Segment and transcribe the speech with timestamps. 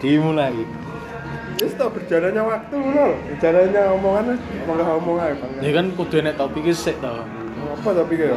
[0.00, 0.64] dimulai
[1.60, 3.08] Wis tau berjalannya waktu lho.
[3.36, 4.26] Berjalannya omongan
[4.64, 5.52] omong ngomong ae Bang.
[5.60, 7.12] ya kan kudu enek topik iki sik to
[7.76, 8.32] Apa tapi ya?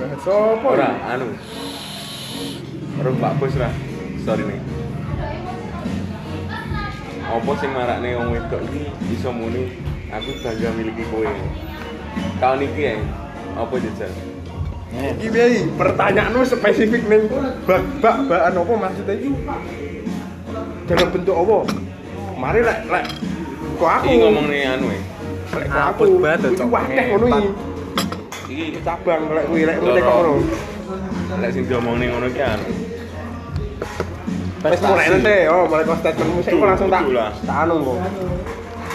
[0.00, 0.64] Bahas apa?
[0.72, 1.36] Ora, anu.
[2.96, 3.68] Orang Pak Bos lah.
[4.24, 4.60] Sorry nih.
[7.28, 9.76] Apa sing marakne wong wedok iki iso muni
[10.08, 11.28] aku bangga miliki kowe.
[12.40, 12.96] Kau niki ya.
[13.52, 14.12] Apa jajal?
[15.20, 15.68] Iki piye?
[15.76, 17.28] Pertanyaanmu spesifik ning
[17.68, 19.30] bak bak bakan apa maksudnya iki?
[20.90, 21.58] Dalam bentuk apa?
[22.34, 23.04] Mari lek lek
[23.78, 25.00] kok aku Iki ngomong nih anu ya.
[25.54, 26.66] lek kok aku iki Cok.
[26.66, 27.50] wakeh ngono iki.
[28.50, 30.34] Iki cabang lek kuwi lek ngono kok ngono.
[31.38, 32.66] lek sing diomong ning ngono ki anu.
[34.60, 37.32] Wis mulai nanti, oh mulai kok statementmu sik kok langsung tak lah.
[37.46, 37.98] tak anu kok.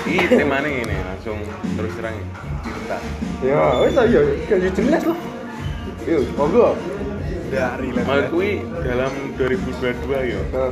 [0.03, 1.37] Iki temane ngene langsung
[1.79, 2.15] terus terang
[2.59, 2.97] cerita.
[3.39, 5.19] Ya, wis lah ya, kan jelas lah.
[6.03, 6.75] Yo, monggo.
[7.49, 10.41] dari Mal kuwi dalam 2022 ya.
[10.51, 10.71] Nah,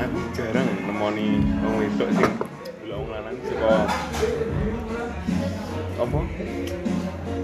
[0.00, 2.32] Aku jarang nemoni wong wedok sing
[2.80, 3.74] delok wong lanang saka
[6.00, 6.20] apa?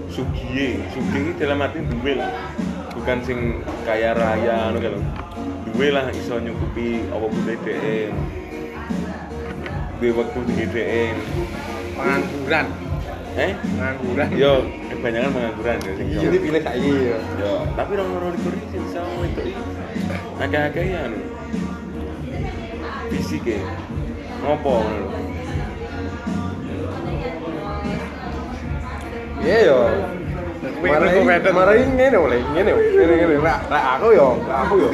[0.09, 2.33] Sugiye, sugiye iki dalam arti duwe lah.
[2.97, 4.93] Bukan sing kaya raya ngono kan.
[5.69, 8.09] Duwe lah iso nyukupi apa putih dhek.
[10.01, 11.13] Duwe wektu di dhek.
[11.93, 12.65] pengangguran
[13.37, 13.53] Eh?
[13.53, 16.33] pengangguran Yo, kebanyakan pengangguran ya sing iya iso.
[16.33, 17.17] dipilih saiki ya.
[17.37, 19.53] Yo, tapi orang orang ini sih sama iki.
[20.41, 21.36] Agak-agak ya anu.
[23.17, 23.57] Fisik ya.
[24.45, 25.09] Ngopo ngono.
[29.41, 29.79] Iya ya.
[30.77, 33.35] Marai marai ngene oleh, ngene ngene ngene.
[33.41, 34.89] Lah lah aku yo, aku yo.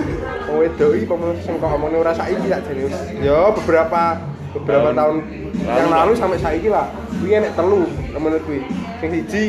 [0.47, 2.88] Wong wedok iki kok sing kok omongnya ora saiki sak jane.
[3.19, 4.23] Ya beberapa
[4.55, 5.17] beberapa Tahun.
[5.63, 6.88] yang Lalu, sampai saiki lah.
[7.19, 8.63] Kuwi enek telu menurut kuwi.
[9.03, 9.44] Sing siji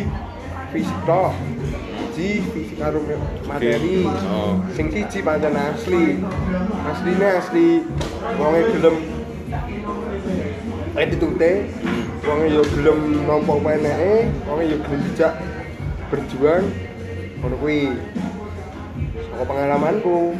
[0.74, 1.30] fisik tok.
[2.14, 3.02] Siji karo
[3.42, 4.06] materi.
[4.06, 4.62] Oh.
[4.70, 6.22] Sing siji pancen asli.
[6.86, 7.82] Asline asli
[8.38, 8.96] wonge gelem
[10.94, 11.50] attitude
[12.22, 15.34] wonge yo gelem nampa peneke wonge yo gelem dijak
[16.06, 16.64] berjuang.
[17.42, 17.98] Ngono kuwi.
[19.18, 20.38] Saka pengalamanku.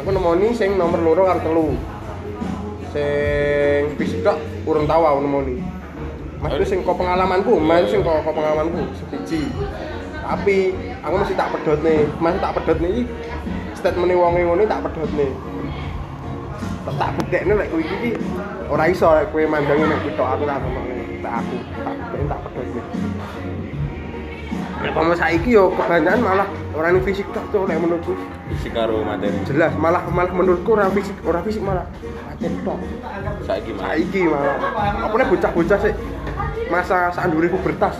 [0.00, 1.68] Aku nemoni sing nomor loro karo telu.
[2.96, 5.60] Sing fisik tok urung tau aku nemoni.
[6.40, 9.52] Maksudnya sing kok pengalamanku main sing kok pengalamanku sebiji
[10.28, 12.04] tapi aku masih tak pedot nih.
[12.20, 13.08] Masih tak pedot nih.
[13.72, 15.32] Statement wonge ngono tak pedot nih.
[16.88, 18.12] Tak bedekne lek kowe iki.
[18.68, 22.26] Ora iso lek kowe mandangi nek kuwi tok aku tak ngomongne tak aku tak bedekne
[22.28, 22.66] tak pedhot
[24.78, 28.12] Nek pamer saiki yo kebanyakan malah orang ini fisik tok tuh lek menurutku.
[28.52, 29.36] Fisik karo materi.
[29.48, 31.88] jelas malah malah menurutku orang fisik orang fisik malah
[32.28, 32.78] paten tok.
[33.48, 33.82] Saiki mah.
[33.84, 34.56] saiki malah.
[35.08, 35.94] Apa nih bocah-bocah sih
[36.68, 37.96] masa saat dulu pubertas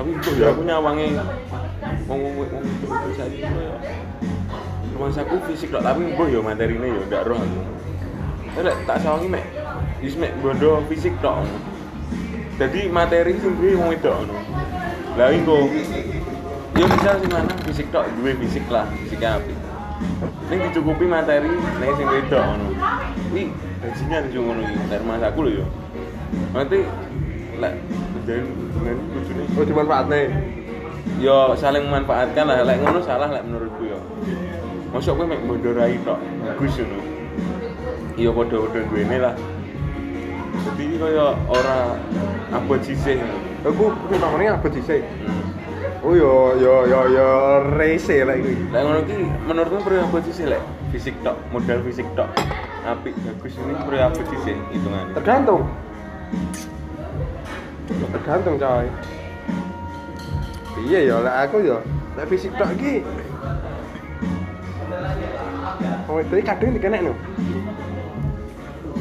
[0.00, 1.12] Tapi kok ya aku nyawange
[2.08, 3.76] wong wong wong wong saiki koyo
[4.96, 7.60] rumahku fisik tok tapi mbok yo materine yo ndak roh aku.
[8.48, 9.44] Tapi lek tak sawangi mek
[10.00, 11.52] wis mek bondo fisik ngono.
[12.56, 14.40] Jadi materi sing duwe wong wedok ngono.
[15.20, 15.68] Lah iku
[16.80, 19.58] yo bisa sing lanang fisik tok duwe fisik lah, fisiknya apik.
[20.48, 22.72] Ning dicukupi materi ning sing wedok ngono.
[23.36, 23.52] Iki
[23.84, 25.66] bajingan sing ngono iki dari mas aku lho yo.
[26.56, 26.88] Nanti
[27.60, 27.76] lek
[28.20, 30.20] menjalin hubungan bojone oh dimanfaatnya
[31.20, 32.64] yo saling memanfaatkan lah.
[32.64, 34.00] Lek ngono salah lek menurutku yo
[34.90, 36.98] masuk kowe mek bondo rai tok bagus ngono.
[38.20, 39.34] Iya padha-padha duwene lah.
[40.60, 41.96] Jadi iki kaya ora
[42.52, 43.16] abot sisih
[43.64, 46.08] aku aku namanya apa Hmm.
[46.08, 47.28] oh yo yo yo yo
[47.76, 49.16] rese lah itu lek ngono ki
[49.48, 50.62] menurutku perlu abot sisih lek.
[50.90, 52.28] Fisik tok modal fisik tok.
[52.84, 55.64] Apik bagus ini perlu abot sisih hitungan tergantung
[57.90, 58.86] tergantung coy
[60.86, 61.78] iya ya lek aku ya
[62.16, 63.04] lek fisik tok iki
[66.10, 67.14] Oh, itu kadang dikenek no.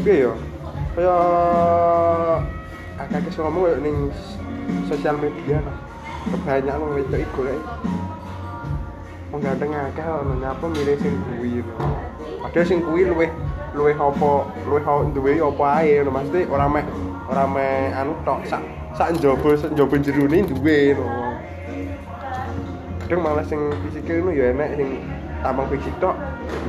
[0.06, 0.34] Piye ya?
[0.94, 1.16] Kaya
[3.02, 4.14] akeh sing ngomong ning
[4.86, 5.78] sosial media lah.
[6.30, 7.58] Kebanyakan wong wedok iku golek
[9.40, 11.76] wong ganteng akeh ono nyapa milih sing kuwi no.
[12.44, 13.32] Padahal sing kuwi luwih
[13.72, 14.32] luwih apa
[14.68, 16.12] luwih ho- duwe apa ae no.
[16.12, 16.84] Mesti ora meh
[17.32, 18.60] ora meh anu tok sak
[19.00, 21.08] sak njaba sak njaba jerone duwe no.
[23.08, 24.90] Kadang malah sing fisike ngono ya enek sing
[25.40, 26.20] tampang fisik tok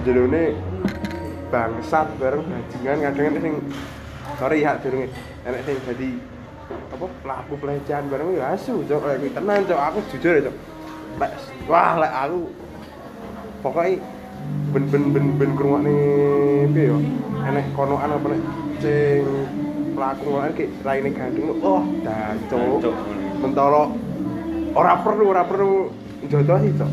[0.06, 0.54] jerone
[1.50, 2.96] bangsat bareng bajingan.
[3.10, 3.54] Kadang enek sing
[4.38, 5.10] sorry ya durunge
[5.42, 6.10] enek sing jadi
[6.70, 9.18] apa pelaku pelecehan bareng ya asu cok.
[9.18, 9.80] Kuwi tenan cok.
[9.90, 10.56] Aku jujur ya cok
[11.18, 11.32] lek
[11.66, 12.40] wah lek aku
[13.64, 13.98] pokoknya
[14.70, 15.96] ben ben ben ben krungokne
[16.70, 16.98] piye yo
[17.42, 18.42] enek konoan apa nek
[18.78, 19.24] sing
[19.94, 23.38] pelaku ngono ki raine gandeng oh dancuk Jancuk, ngono.
[23.42, 23.82] mentolo
[24.78, 25.90] ora perlu ora perlu
[26.30, 26.90] jodoh sih cok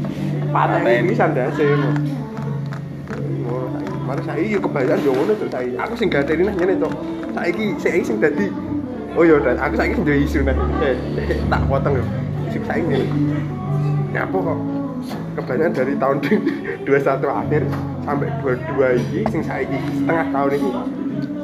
[0.50, 1.06] patah Pateni.
[1.06, 1.92] ini sandase ngono
[4.08, 5.76] Mari saiki yo kebayaan yo ngono cok saiki.
[5.84, 6.94] Aku sing gateni nang ngene cok.
[7.36, 8.48] Saiki saiki sing dadi
[9.20, 10.56] Oh iya, dan aku saiki sing duwe isu nang.
[10.80, 10.96] Eh,
[11.28, 12.06] eh, tak potong yo.
[12.48, 13.08] Isu saiki ngene.
[14.18, 14.60] Nyapa kok
[15.38, 16.18] kebanyakan dari tahun
[16.90, 16.90] 21
[17.22, 17.62] akhir
[18.02, 20.70] sampai 22 iki sing saiki setengah tahun ini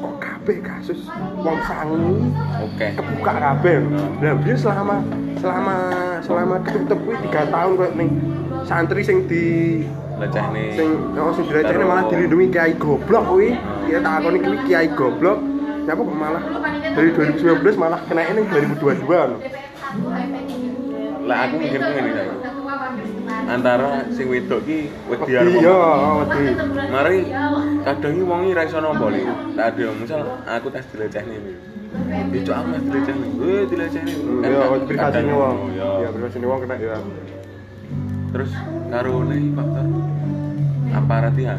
[0.01, 1.05] kok kabeh kasus
[1.37, 2.33] wong sangu
[2.65, 2.97] Oke.
[2.97, 3.77] kebuka kabeh.
[4.25, 5.05] Nah, biar selama
[5.37, 5.75] selama
[6.25, 8.09] selama ketutup kuwi 3 tahun kok ning
[8.65, 9.45] santri sing di
[10.17, 10.73] Leceh nih.
[10.73, 13.53] sing oh sing direcene malah dilindungi kiai goblok kuwi.
[13.85, 15.37] Ya tak akoni kuwi kiai goblok.
[15.85, 16.43] Nyapa kok malah
[16.97, 19.37] dari 2019 malah kena ini 2022 lho.
[21.29, 22.52] Lah aku mikirku ngene.
[23.43, 25.77] Antara sing wedok ki wedi arep Iya,
[26.23, 26.43] wedi.
[26.89, 27.17] Mari
[27.83, 29.23] kadang iki wong iki ra iso nampa lho.
[29.53, 31.55] Tak ada misal aku tes dilecehne nih.
[32.33, 33.25] Itu aku tes dilecehne.
[33.39, 34.11] Eh dilecehne.
[34.41, 35.57] Ya, kadang- privasi kadang- wong.
[35.75, 36.09] Ya, Ya.
[36.09, 36.97] privasi wong kena ya.
[38.33, 38.51] Terus
[38.89, 39.85] karo nih faktor
[40.93, 41.53] aparat ya.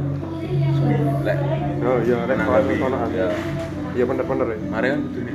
[1.25, 1.39] Lek
[1.85, 2.37] Oh iya, rek
[2.81, 3.29] kono ya.
[3.95, 4.59] Iya bener-bener ya.
[4.73, 5.35] mari kan kudu nih.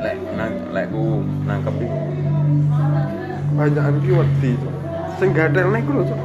[0.00, 1.04] Lek nang lek ku
[1.44, 1.98] nangkep iki.
[3.54, 4.50] Banyakan ki wedi.
[4.58, 4.74] Cok.
[5.18, 6.20] Sing gadelne ku lho, Cok.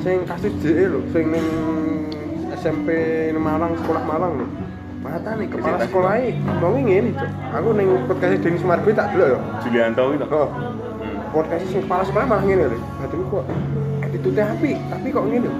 [0.00, 1.46] Sing kasus JE lho, sing ning
[2.56, 2.88] SMP
[3.36, 4.46] Malang, sekolah Malang lho.
[5.00, 6.12] Mata nih kepala sekolah
[6.60, 7.30] ngomongin ngene, Cok.
[7.60, 9.38] Aku ning podcast Denis Sumargo tak delok ya.
[9.64, 10.26] Julianto itu.
[10.28, 10.48] Oh,
[11.00, 11.16] Hmm.
[11.32, 12.78] podcast sing kepala sekolah malah ngene lho.
[13.00, 13.44] Batinku kok
[14.04, 15.50] attitude api, tapi kok ngene.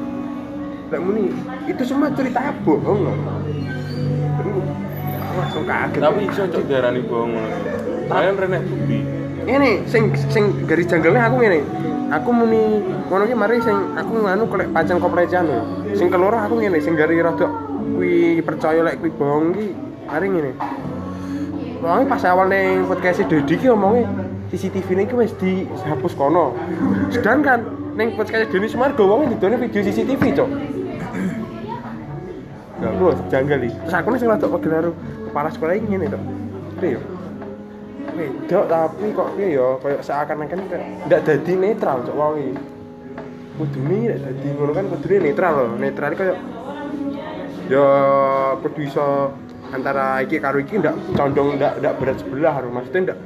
[0.91, 1.31] Lek muni,
[1.71, 3.01] itu semua cerita bohong
[5.31, 6.01] aku langsung kaget.
[6.03, 7.57] Tapi iso cok diarani bohong ngono.
[8.11, 9.20] Kalian renek bukti.
[9.51, 11.61] Ini sing sing garis janggalnya aku ngene.
[12.15, 15.59] Aku muni ngono ki mari sing aku nganu kolek pancen koprecian lho.
[15.99, 17.51] Sing keloro aku ngene sing gari rada
[17.99, 19.67] kuwi percaya lek kuwi bohong ki
[20.07, 20.53] mari ngene.
[21.83, 24.07] Wong pas awal ning podcast Dedi ki omongnya
[24.55, 26.55] CCTV ini ki wis dihapus kono.
[27.11, 27.67] Sedangkan
[27.99, 30.51] ning podcast Deni Sumargo wong didone video CCTV, Cok.
[32.81, 33.75] Gak bro, janggal iki.
[33.83, 34.95] Terus aku nih sing rada pegel
[35.27, 36.23] kepala sekolah Cok.
[36.79, 37.20] Piye yo?
[38.21, 40.61] Wedok tapi kok piye yo kayak seakan-akan
[41.09, 42.53] ndak dadi netral cok wong iki.
[43.57, 45.69] Kudune nek dadi ngono kan kudune netral loh.
[45.81, 46.37] Netral kayak
[47.73, 47.87] ya
[48.61, 49.33] kudu iso
[49.73, 52.69] antara iki karo iki ndak condong ndak ndak berat sebelah lho.
[52.69, 53.19] Maksudnya ndak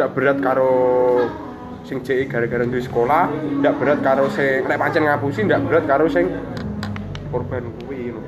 [0.00, 0.72] ndak berat karo
[1.84, 3.28] sing JE gara-gara duwe sekolah,
[3.60, 6.32] ndak berat karo sing nek pancen ngapusi ndak berat karo sing
[7.28, 8.24] korban kuwi ngono.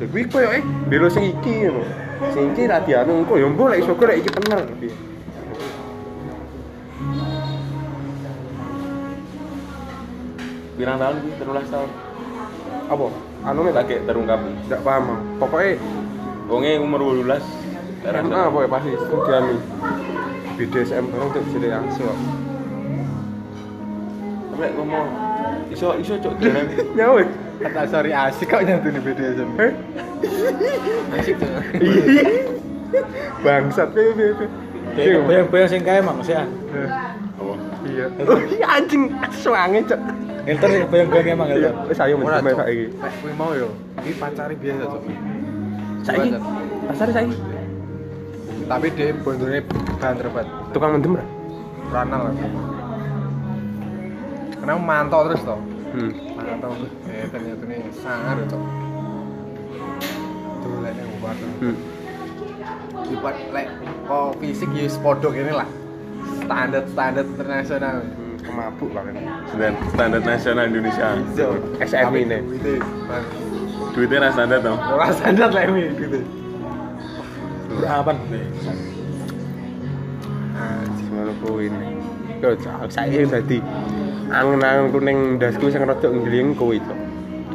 [0.00, 0.60] Lha kuwi koyo eh
[0.92, 1.80] belo sing iki ngono.
[2.36, 5.13] Sing iki ra dianu engko ya mbok lek iso lek iki bener piye.
[10.74, 11.90] Pirang tahun iki 13 tahun.
[12.90, 13.06] Apa?
[13.44, 14.40] Anu nek Tak kayak terungkap.
[14.70, 15.18] ndak paham.
[15.38, 15.78] Pokoknya
[16.44, 17.40] Wonge umur 12.
[18.04, 19.56] SMA apa ya pasti studiami
[20.60, 21.68] BDSM bareng tuh jadi.
[24.52, 25.06] Tapi lek ngomong
[25.72, 26.74] iso iso cok diarani.
[27.00, 27.22] Nyawe.
[27.64, 29.50] Kata sorry asik kok nih BDSM.
[31.16, 31.48] Asik tuh.
[31.80, 32.04] Iya.
[33.40, 34.46] Bangsat piye piye
[34.94, 35.04] piye.
[35.04, 36.34] Kayak bayang-bayang sing kae mang sih.
[36.34, 36.46] Apa?
[37.84, 38.06] Iya.
[38.24, 39.02] Oh, iya anjing
[39.34, 40.00] suange cok.
[40.44, 41.88] Enter sing bayang-bayang emang Iya, itu.
[41.88, 42.56] wis ayo mesti Cok.
[42.58, 42.86] saiki.
[43.20, 43.68] Kuwi mau yo,
[44.00, 45.02] iki pacari biasa, Cok.
[46.02, 46.28] Saiki.
[46.84, 47.36] Pasar saiki.
[48.64, 49.60] Tapi dia bondone
[50.00, 50.48] banter banget.
[50.72, 51.24] Tukang mendem ra?
[51.92, 52.34] Ranal lah.
[54.56, 55.60] Karena mantau terus toh.
[55.92, 56.12] Hmm.
[56.34, 56.92] Mantau terus.
[57.04, 58.62] Eh ternyata ini sangar Cok.
[60.64, 61.36] Tuh lek ning obat.
[61.60, 61.76] Hmm.
[63.04, 63.66] Lipat lek
[64.04, 65.68] kok fisik ya spodok ini lah.
[66.44, 67.96] Standar standar internasional.
[68.04, 69.14] Hmm, Kemabuk lah kan.
[69.48, 71.06] Standar standar nasional Indonesia.
[71.34, 71.48] Iya.
[71.80, 72.38] SM Tapi ini.
[72.44, 72.74] duitnya
[73.08, 73.24] bang.
[73.94, 74.78] Duitnya ra standar dong.
[74.78, 76.18] Ora standar lah ini gitu.
[77.84, 78.16] Apaan?
[80.54, 81.66] Anjing ngono kuwi.
[82.44, 83.58] Yo cak saiki dadi
[84.28, 86.98] angen-angenku ning ndasku sing rada nggling kuwi cok.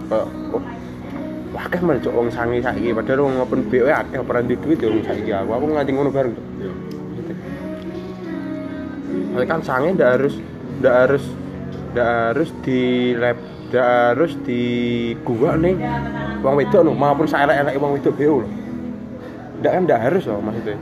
[0.10, 0.25] Kok
[0.58, 0.62] oh,
[1.60, 4.96] akeh malah cok wong sangi saiki padahal wong open BO akeh ora duwe duit yo
[4.96, 5.51] wong saiki aku.
[5.51, 6.46] Aku nganti ngono bareng cok.
[6.63, 6.72] Yo.
[9.30, 10.36] Soalnya kan sange ndak harus
[10.80, 11.25] ndak harus
[11.92, 12.82] ndak harus di
[13.20, 13.38] lab
[13.70, 14.62] ndak harus di
[15.28, 15.75] gua nih
[16.39, 18.51] wong wedok no maupun saelek-elek wong wedok BO loh.
[19.60, 20.80] Ndak kan ndak harus loh maksudnya.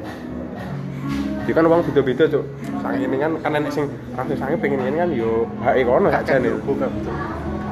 [1.48, 2.46] Jadi kan wong beda-beda cuk.
[2.86, 6.54] Sange ini kan kan enek sing rasa sange pengen kan yo hake kono sakjane.
[6.62, 6.92] bukan.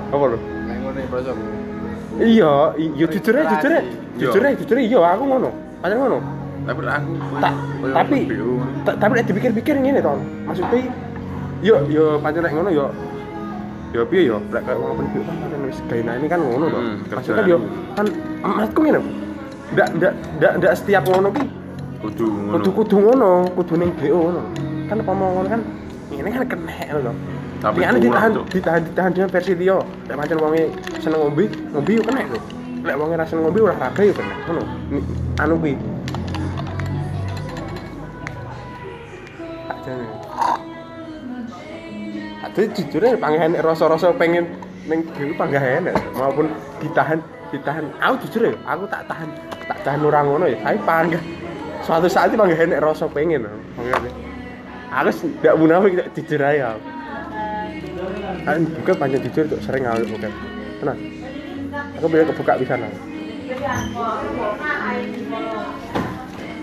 [0.09, 0.37] Apa lho?
[0.85, 1.64] Ngono ya, Bro.
[2.15, 2.51] Iya,
[2.95, 3.81] yo jujur aja, jujur aja.
[4.15, 5.49] Jujur jujur aja, iya aku ngono.
[5.83, 6.17] Pancen ngono.
[6.65, 7.49] Tapi aku Ta
[7.93, 8.17] tapi
[8.81, 10.13] ta- tapi nek dipikir-pikir ngene to.
[10.47, 10.79] Maksudnya
[11.61, 12.85] yo yo pancen lek ngono yo
[13.91, 16.65] yo piye yo lek kayak wong open bio kan pancen wis gaena ini kan ngono
[16.71, 16.79] to.
[16.79, 17.57] Hmm, Maksudnya yo
[17.93, 18.05] kan
[18.41, 18.99] maksudku ngene.
[19.75, 21.43] Ndak ndak ndak ndak setiap ngono ki
[22.01, 22.53] kudu ngono.
[22.55, 24.41] kudu kudu ngono, kudu ning BO ngono.
[24.87, 25.61] Kan apa mau ngono kan
[26.09, 27.11] ini kan kena lho
[27.63, 30.63] Tapi curang, ditahan ditahan ditahan dengan versi liya lek pancen wonge
[31.01, 32.39] seneng ngombe ngombe yo kena lho
[32.83, 34.63] lek wonge ra seneng ngombe olahraga yo kena ngono.
[35.41, 35.73] Anu kuwi.
[42.45, 44.45] Ade jujur ya panggah enek rasa-rasa pengen
[44.85, 46.51] ning dhewe panggah enek maupun
[46.83, 47.19] ditahan
[47.49, 47.87] ditahan.
[48.03, 49.29] Aku jujur ya aku tak tahan
[49.65, 50.59] tak tahan ora ngono ya.
[50.61, 51.23] Tapi panggah
[51.81, 53.99] suatu saat itu panggah enek rasa pengen panggah
[54.95, 56.94] aku ndak munafik tak jujur aja aku
[58.45, 60.29] buka panjang jujur tuh sering aku bukan?
[60.77, 60.99] Tenang.
[61.97, 62.85] Aku bilang kebuka di sana.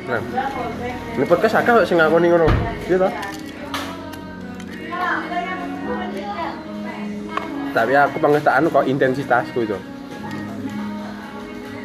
[0.02, 0.20] Nah
[1.18, 2.46] ini podcast akak sing ngakoni ngono.
[2.86, 3.12] Iya toh?
[7.72, 9.78] Tapi aku anu kok intensitasku itu.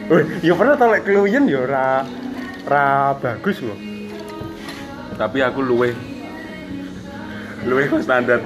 [0.07, 2.07] Wih, ya pernah tau lek keluyen ya ora
[2.69, 3.75] ora bagus loh.
[5.17, 5.91] Tapi aku luwe
[7.65, 8.39] luwe standar.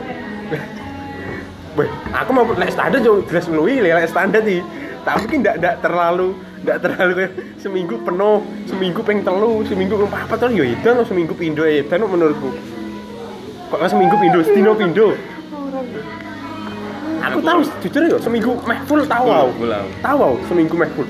[1.72, 4.60] Wih, aku mau lek standar yo jelas luwi lek standar sih.
[5.08, 10.12] Tapi ki ndak ndak terlalu ndak terlalu kayak seminggu penuh, seminggu peng telu, seminggu peng
[10.13, 12.51] apa tuh yo edan seminggu pindo edan menurutku.
[13.72, 15.16] Kok seminggu pindo, setino pindo.
[17.22, 19.51] Aku tahu jujur yo seminggu meh full tahu aku.
[20.04, 21.08] Tahu aku seminggu meh full.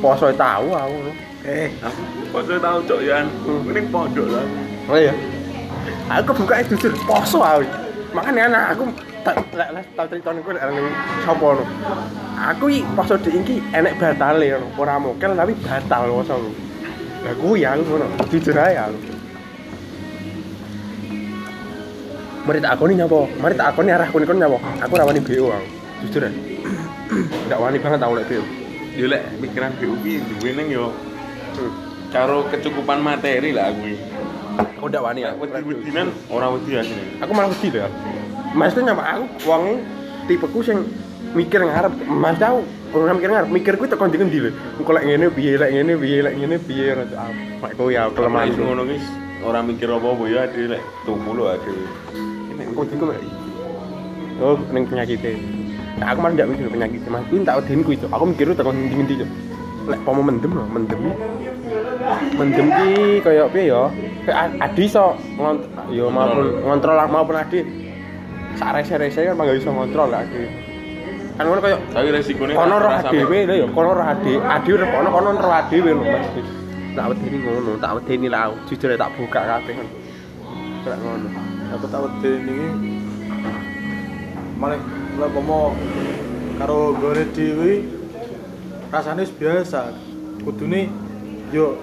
[0.00, 0.96] Poso tahu aku.
[1.44, 3.00] Eh, Aku saya tahu cok.
[3.00, 3.68] Hmm.
[3.72, 4.44] Ini pondok lah.
[4.88, 5.12] Oh iya.
[6.08, 7.64] Aku buka itu jujur poso aku.
[8.16, 8.84] Makanya anak aku
[9.24, 10.86] tak lek lek tak cerita niku lek ning
[11.24, 11.64] sapa no.
[12.40, 14.66] Aku iki poso dik iki enek batale ngono.
[14.80, 16.34] Ora mokel tapi batal poso.
[17.24, 18.06] Lah kuwi aku ngono.
[18.32, 18.98] Jujur ae aku.
[22.40, 23.18] Mari tak akoni nyapa?
[23.36, 24.58] Mari tak akoni arah kon kon nyapa?
[24.80, 25.68] Aku ora wani BO aku.
[26.06, 26.32] Jujur ae.
[27.44, 28.44] Enggak wani banget aku lek BO.
[28.96, 30.96] Yo lek pikiran BU ki duwe ning yo
[32.08, 33.84] karo kecukupan materi lah aku.
[33.84, 33.96] iki.
[34.80, 35.44] Aku ndak wani aku.
[35.44, 37.20] Wedi-wedinan ora wedi asine.
[37.20, 37.90] aku malah wedi lho
[38.54, 39.64] maksudnya nyapa aku wong
[40.26, 40.78] tipeku sing
[41.34, 44.50] mikir ngarep mas tau ora mikir ngarep mikir kuwi tekan ndi ngendi lho.
[44.82, 46.86] Engko lek ngene piye lek ngene piye lek ngene piye?
[46.94, 47.30] Ora tau
[47.62, 48.98] mak kowe ya Kelemahan kelemahan ngono ki
[49.46, 51.72] ora mikir apa-apa ya ade lek tuku lho ade.
[52.58, 53.20] nek engko diku mek
[54.42, 55.20] oh ning penyakit
[56.00, 57.22] nah, aku malah ndak mikir penyakit mas.
[57.30, 58.10] Kuwi tak wedeni kuwi Cuk.
[58.10, 59.30] aku mikir tekan ndi ngendi Cuk.
[59.90, 61.00] lek pomo mendem lho mendem
[62.34, 62.90] mendem ki
[63.22, 63.82] kaya piye ya
[64.60, 65.62] adi iso ngont
[65.94, 67.58] ya maupun ngontrol maupun adi
[68.60, 70.44] sak rese-rese kan mangga iso ngontrol lah adi
[71.40, 74.70] kan ngono kaya Tapi resikone kono roh ora dhewe lho ya kono roh adi adi
[74.76, 76.28] udah kono kono roh dhewe lho Mas.
[76.92, 79.72] Tak wedeni ngono tak wedeni lah jujur tak buka kabeh.
[79.80, 79.88] Kan
[80.84, 81.28] Kayak ngono.
[81.72, 82.58] Aku tak wedi ini
[84.60, 84.76] malah
[85.16, 85.72] lek pomo
[86.60, 87.88] karo gore dhewe
[88.92, 89.96] rasane biasa.
[90.44, 90.92] Kudune
[91.56, 91.80] yo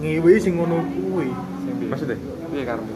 [0.00, 1.28] ngiwi sing ngono kuwi.
[1.76, 1.88] Piye?
[1.92, 2.16] maksudnya?
[2.48, 2.94] Piye karepmu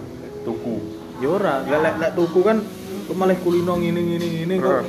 [0.48, 0.76] tuku.
[1.20, 2.58] yo ora lek lek tuku kan
[3.04, 4.72] kok malah kulino ngene ngene ngene kok.
[4.72, 4.86] Heeh.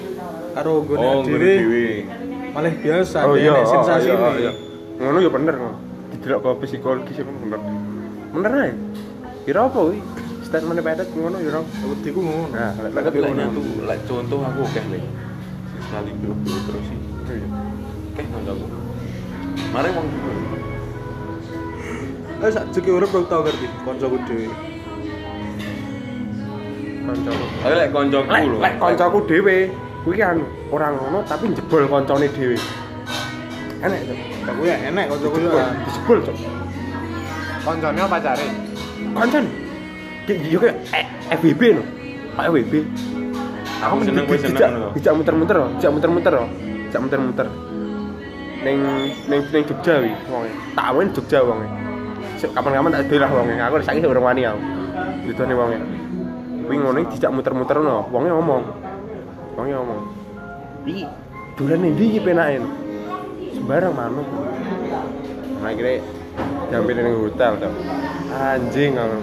[0.55, 2.07] karo gore Oh, dhewe.
[2.55, 4.51] malah biasa oh iya nek sensasi oh, iya, iya.
[5.03, 5.55] ngono ya bener
[6.15, 7.60] didelok ke psikologis ya bener?
[8.31, 8.72] Bener ae.
[9.43, 10.00] Kira apa kuwi
[10.48, 11.62] statement pedet ngono ya ora.
[11.91, 12.55] Wediku ngono.
[12.55, 15.03] Nah lek Lek lek ngono contoh aku akeh lek.
[15.84, 16.34] Sekali buru
[16.72, 17.00] terus sih.
[17.36, 17.48] Iya.
[18.15, 18.65] Akeh kancaku.
[19.75, 20.07] Mare wong
[22.45, 24.48] eh sak jeki urip kok tau ngerti kancaku dhewe
[27.06, 28.58] kancaku Tapi lek kancaku lho.
[28.60, 29.58] lek kancaku dhewe
[30.06, 30.38] kuwi kan
[30.70, 32.58] ora ngono tapi jebol kancane dhewe.
[33.82, 34.18] Enek Cuk.
[34.44, 35.50] tak kuwi enek kancaku yo
[35.88, 36.36] Jebol, cok
[37.66, 38.48] kancane apa cari
[39.16, 39.44] kancan
[40.26, 41.84] kayak yo kayak eh, FWB lho.
[42.34, 42.74] Kayak FWB
[43.76, 44.90] aku Aku seneng, gue seneng lho.
[44.94, 46.36] dijak muter-muter dijak muter-muter
[46.86, 47.48] dijak muter-muter.
[48.62, 48.78] Neng
[49.26, 50.50] neng neng Jogja wi wonge.
[50.74, 51.68] Tak awin Jogja wonge.
[52.36, 53.54] Sik, kapan-kapan tak dolah wonge.
[53.60, 54.58] Aku saiki urung wani aku.
[55.26, 55.78] Ditone wonge
[56.65, 58.63] kuwi ngono iki dijak muter-muter no wonge ngomong.
[59.55, 60.00] Wonge ngomong.
[60.86, 61.03] Iki
[61.55, 62.60] dolan ndi iki penake?
[62.60, 62.69] No?
[63.55, 64.27] sembarang manuk.
[65.63, 66.03] Nah akhirnya
[66.67, 67.72] diambil ning hotel tuh
[68.36, 69.17] anjing aku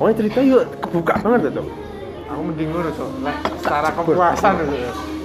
[0.00, 1.66] Wonge cerita yuk kebuka banget tuh
[2.30, 4.54] aku mending ngono so lek secara kepuasan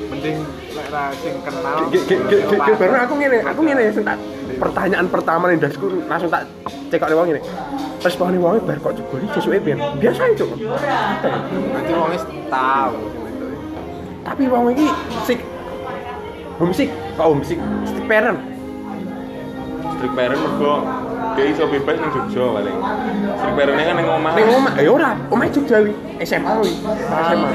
[0.09, 0.37] mending
[0.75, 1.85] lek ra sing kenal.
[1.93, 4.17] Ge- ge- baru aku ngene, aku ngene sing tak
[4.57, 6.47] pertanyaan pertama ning dasku langsung tak
[6.89, 7.41] cekok wong ngene.
[8.05, 9.79] Respone wonge bar kok jeboli sesuke pian.
[9.97, 10.45] Biasa itu.
[10.45, 12.95] berarti wong wis tahu
[14.25, 14.87] Tapi wong iki
[15.25, 15.39] sik
[16.57, 17.59] homesick, kok homesick?
[17.85, 18.39] Stick parent.
[19.95, 20.73] Strik parent mergo
[21.35, 22.77] dia iso bebas ning Jogja paling.
[23.37, 24.31] Strik parentnya kan ning omah.
[24.33, 25.93] Ning omah, ya ora, omah Jogja wi,
[26.25, 26.71] SMA wi.
[27.29, 27.49] SMA.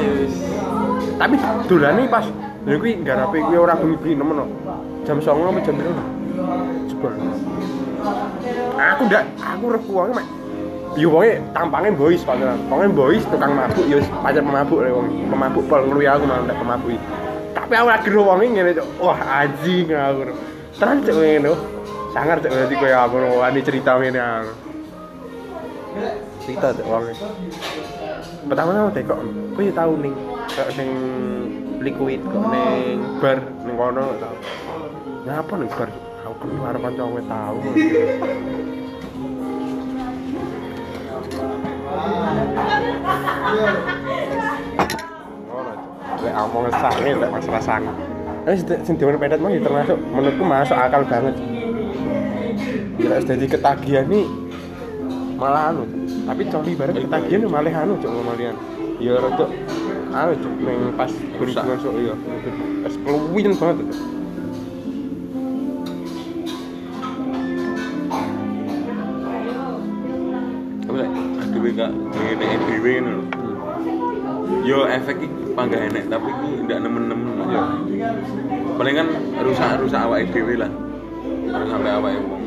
[1.20, 1.36] Tapi
[1.68, 2.24] dolane pas
[2.64, 4.46] lha kuwi garape kuwi ora bengi-bengi nemen no.
[5.04, 6.19] Jam 09.00 apa jam 5.
[7.00, 7.16] Jebol.
[8.76, 10.28] Aku ndak, aku reku wonge mek
[10.98, 12.60] Yo wonge tampangnya boys pacaran.
[12.68, 15.08] Wonge boys tukang mabuk yo pacar pemabuk le wong.
[15.32, 17.00] Pemabuk pol ngluwi aku malah ndak pemabuk.
[17.56, 18.86] Tapi aku lagi ro wonge ngene cok.
[19.00, 20.20] Wah anjing aku.
[20.76, 21.50] Tenan cok ngene.
[22.12, 24.52] Sangar cok dadi koyo aku wani cerita ngene aku.
[26.44, 27.12] Cerita cok wonge.
[28.44, 29.20] Pertama-tama teh kok
[29.56, 30.14] yo tau ning
[30.76, 30.90] ning
[31.80, 34.36] liquid kok ning bar ning kono tau.
[35.24, 35.88] Ngapa ning bar?
[35.88, 36.09] Aku
[36.40, 37.56] keluar kanca kowe tau.
[46.20, 47.92] Lek omong sange lek masalah sange.
[48.48, 51.36] Eh sing diwen pedet mah termasuk menurutku masuk akal banget.
[52.96, 54.24] Wis dadi ketagihan nih
[55.36, 55.84] malah anu.
[56.24, 58.56] Tapi coli bareng ketagihan malah anu cok ngomalian.
[58.96, 59.44] Ya rada
[60.16, 62.14] anu cok ning pas berhubungan sok ya.
[62.84, 64.19] Pas keluwin banget cok.
[71.74, 73.24] Kak ngene dhewe ngono lho.
[74.66, 77.32] Yo efek iki panggah enek tapi iki ndak nemen-nemen.
[77.50, 77.64] Iya.
[78.76, 79.08] Paling kan
[79.42, 80.70] rusak-rusak awake dhewe lah.
[81.50, 82.42] Harus sampai awake wong.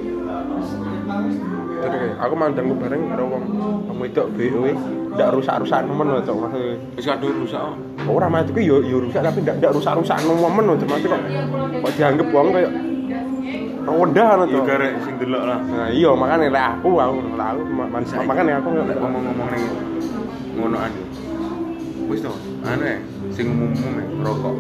[1.84, 3.44] Kayak aku mandang bareng karo wong
[3.92, 4.72] wong wedok BO
[5.14, 6.76] ndak rusak-rusak nemen lho cok maksudnya.
[6.96, 7.78] Wis kadung rusak kok.
[8.08, 11.22] Ora maksudku yo yo rusak tapi ndak ndak rusak-rusak nemen lho maksudku kok
[11.84, 12.72] kok dianggap wong kayak
[13.84, 14.66] ngono Yo cok.
[14.68, 15.60] garek sing delok lah.
[15.60, 18.98] Nah iya makanya lek aku aku lek aku ma- man- Saiki, makanya aku lek nggak
[19.04, 19.64] ngomong-ngomong ning
[20.56, 21.06] ngonoan yo.
[22.08, 22.32] Wis to,
[22.68, 22.98] anu ya,
[23.32, 24.56] sing umum ya, rokok.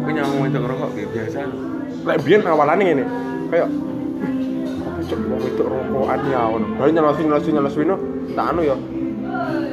[0.00, 1.40] Kowe nyamuk itu kayak biasa.
[2.00, 3.04] lek biyen awalane ngene
[3.50, 3.68] kayak
[5.10, 6.66] cok wong wedok rokokan ya ngono.
[6.78, 7.96] Bae nyelosi nyelosi nyelosi no
[8.38, 8.76] tak anu ya.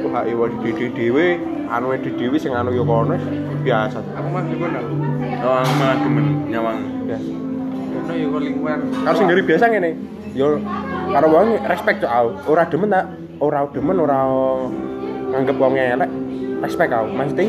[0.08, 1.26] Wah iya di di dhewe
[1.68, 3.14] anu di dhewe sing anu ya kono
[3.62, 3.98] biasa.
[4.14, 4.84] aku mah juga ndak
[5.38, 6.78] Oh, aku malah demen nyawang.
[7.06, 7.47] Biasa.
[8.08, 9.90] Karena ya kok lingkungan Karo sing ngeri biasa ngene.
[10.32, 10.46] Yo
[11.12, 12.30] karo wong respect cok aku.
[12.48, 13.04] Ora demen tak
[13.36, 14.18] ora demen ora
[15.28, 16.10] nganggep wong elek.
[16.64, 17.06] Respect aku.
[17.12, 17.46] Maksudnya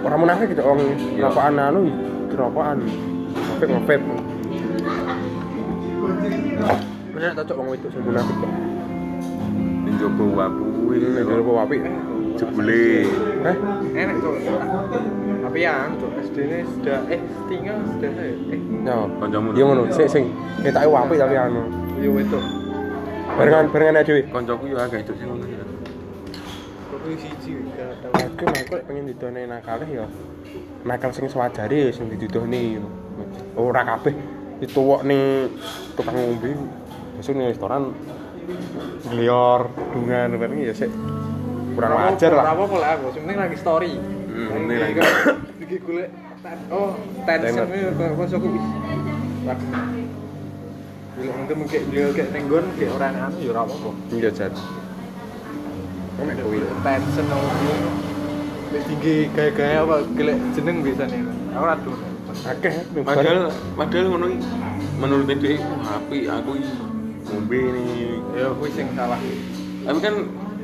[0.00, 0.80] ora munafik gitu wong
[1.12, 1.28] Iya.
[1.28, 1.80] rokokan anu
[2.32, 2.78] rokokan.
[3.60, 3.96] Vape ngevape.
[7.12, 8.52] Bener tak cok wong wedok sing munafik kok.
[9.84, 11.80] Ning iki Nek jero kok apik.
[12.40, 13.04] jebule.
[13.44, 13.56] Eh,
[14.00, 14.32] enak tuh
[15.50, 17.18] tapi ya tuh SD ini sudah eh
[17.50, 18.98] tinggal sudah saya eh yo.
[19.18, 19.50] Kancamu.
[19.58, 20.30] Yo ngono, sik sing
[20.62, 21.66] ketake apik tapi anu.
[21.98, 22.38] yo itu
[23.34, 24.30] Barengan barengan dhewe.
[24.30, 25.50] Kancaku yo agak itu sing ngono.
[25.50, 25.66] ya.
[26.86, 30.06] kok siji kadang Aku pengen didone nakale ya.
[30.86, 32.78] Nakal sing sewajare sing diduduhne.
[33.58, 34.14] Ora kabeh
[34.62, 35.50] dituwok ning
[35.98, 36.54] tukang ngombe.
[37.18, 37.90] Besok ning restoran
[39.10, 39.66] glior,
[39.98, 40.94] dungan bareng ya sik
[41.74, 42.44] kurang wajar lah.
[42.50, 43.92] apa lah aku sebenarnya lagi story
[44.40, 45.00] Hmm, penting lagi.
[45.60, 46.08] iki golek
[46.40, 46.96] ten- oh
[47.28, 48.48] tension ini kok kok aku
[49.44, 49.68] waduh
[51.20, 53.90] Bila mungkin mungkin dia kayak nenggon kayak orang anu ya ora apa-apa.
[54.08, 54.52] Iya jan.
[56.16, 56.58] Nek kuwi.
[56.64, 57.72] Tension ngono.
[58.72, 61.20] Wis tinggi gaya-gaya apa gelek jeneng biasanya.
[61.52, 61.96] Aku ora dulu.
[62.40, 62.72] Akeh
[63.04, 64.26] Padahal padahal ngono
[64.96, 66.50] menurut dia wah apik aku
[67.28, 67.84] ngombe ini.
[68.32, 69.20] Ya kuwi sing salah.
[69.84, 70.14] Tapi kan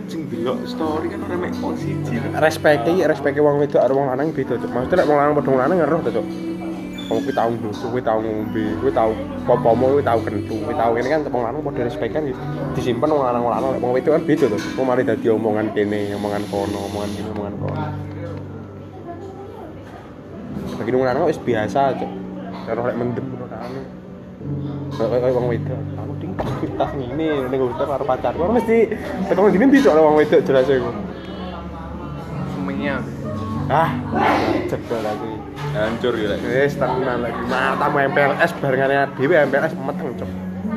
[0.07, 2.15] sing delok story kan ora mek posisi.
[2.39, 4.71] respect iki respect wong wedok karo wong lanang beda cuk.
[4.71, 6.27] Maksudnya nek wong lanang padha wong lanang ngeroh to cuk.
[7.07, 9.11] Wong kuwi tau ndoso, kuwi tau ngombe, kuwi tau
[9.47, 12.23] popomo, kuwi tau kentu, kuwi tau ngene kan wong lanang padha respect kan
[12.75, 14.59] disimpen wong lanang wong lanang wong wedok kan beda to.
[14.79, 17.79] Wong mari dadi omongan kene, omongan kono, omongan kene, omongan kono.
[20.77, 22.11] Bagi wong lanang wis biasa cuk.
[22.67, 23.71] Karo lek mendem ngono kan.
[24.97, 25.81] Kayak wong wedok,
[26.37, 28.77] aku ding tas tas ngene ning hotel karo pacarku Ora mesti
[29.29, 30.91] teko ngene ndi cuk wong wedok jelas iku.
[32.53, 32.95] Semuanya.
[33.67, 33.91] Ah,
[34.71, 35.31] jebol aku.
[35.75, 36.41] Hancur ya lek.
[36.47, 37.41] Wis tenan lagi.
[37.51, 40.31] Nah, tamu MPLS barengane dhewe MPLS meteng, Cok.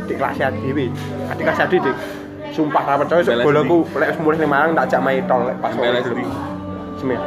[0.10, 0.86] Dik kelas dhewe.
[1.30, 1.98] Adik kelas adik, Dik.
[2.50, 5.46] Sumpah ra percaya sok MPLS bolaku lek wis mulih ning Malang tak jak main tol
[5.46, 6.26] lek pas MPLS di.
[6.98, 7.20] Semen.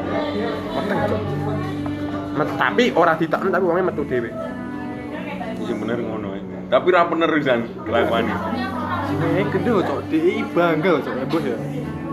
[0.74, 1.22] Meteng, Cok.
[2.58, 4.30] Tapi ora ditekan tapi wongnya metu dhewe.
[5.62, 6.31] Iya bener ngono.
[6.72, 8.32] Tapi ra bener pisan kelakuane.
[9.12, 11.56] Sebenarnya gede cok, DI bangga cok, ya bos ya.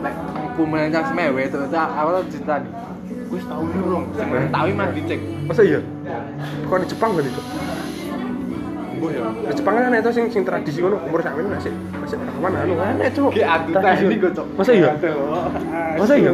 [0.03, 2.71] Lek aku mencang semewe itu, itu awal cerita nih.
[3.31, 5.19] Gue tahu nih dong, sebenarnya tahu mah dicek.
[5.47, 5.79] Masa iya?
[6.67, 7.45] Kok di Jepang gak Cok?
[8.99, 9.23] Ya.
[9.31, 11.71] Di Jepang kan itu sing sing tradisi ngono umur sak meneh masih
[12.03, 13.31] masih rekaman anu aneh, Cok.
[13.31, 14.47] Ki adu tadi gue cok.
[14.59, 14.91] Masa iya?
[15.95, 16.31] Masa iya?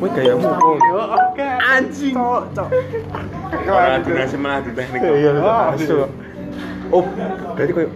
[0.00, 0.48] Kowe gayamu?
[0.48, 1.48] Oke.
[1.68, 2.16] Anjing.
[2.16, 2.68] Cok, cok.
[3.68, 5.04] Ora dinasi malah di teknik.
[5.04, 6.08] Iya, Oh, asu.
[6.92, 7.04] Oh,
[7.56, 7.88] berarti koyo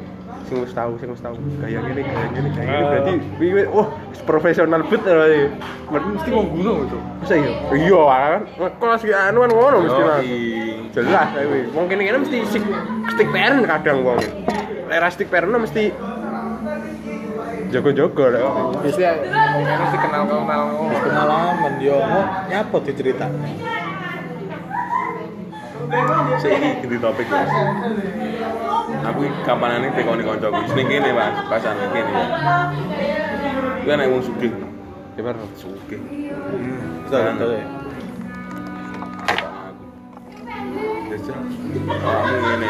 [0.47, 3.67] sing wis tahu, sing wis tahu gaya ngene, gaya ngene, gaya ngene berarti kuwi wis
[3.75, 3.89] wah
[4.25, 5.41] profesional bet berarti.
[5.87, 7.03] Mesti wong gunung cok.
[7.23, 7.51] Masa iya?
[7.77, 8.41] Iya kan.
[8.81, 10.03] Kelas ki anu kan ngono mesti.
[10.97, 11.61] Jelas kuwi.
[11.77, 12.65] Wong kene kene mesti stick,
[13.13, 14.19] stick parent kadang wong.
[14.89, 15.93] Lek ra stick parent mesti
[17.67, 18.43] Jogo-jogo rek.
[18.87, 20.87] Mesti ngomongnya sih kenal-kenal ngomong.
[21.07, 21.99] pengalaman yo
[22.51, 23.33] nyapa diceritakan
[26.43, 27.47] Saiki ganti topik ya.
[29.13, 30.61] Aku iki kampanane tekoni kancaku.
[30.75, 31.37] Ning kene, Mas.
[31.47, 32.13] Pasan kene.
[33.83, 34.53] Kuwi anak wong sugih.
[35.17, 36.01] Ebar sugih.
[37.07, 37.39] bisa Kan.
[37.39, 37.59] bisa
[41.07, 41.39] Jajal.
[41.87, 42.69] Kamu ngene.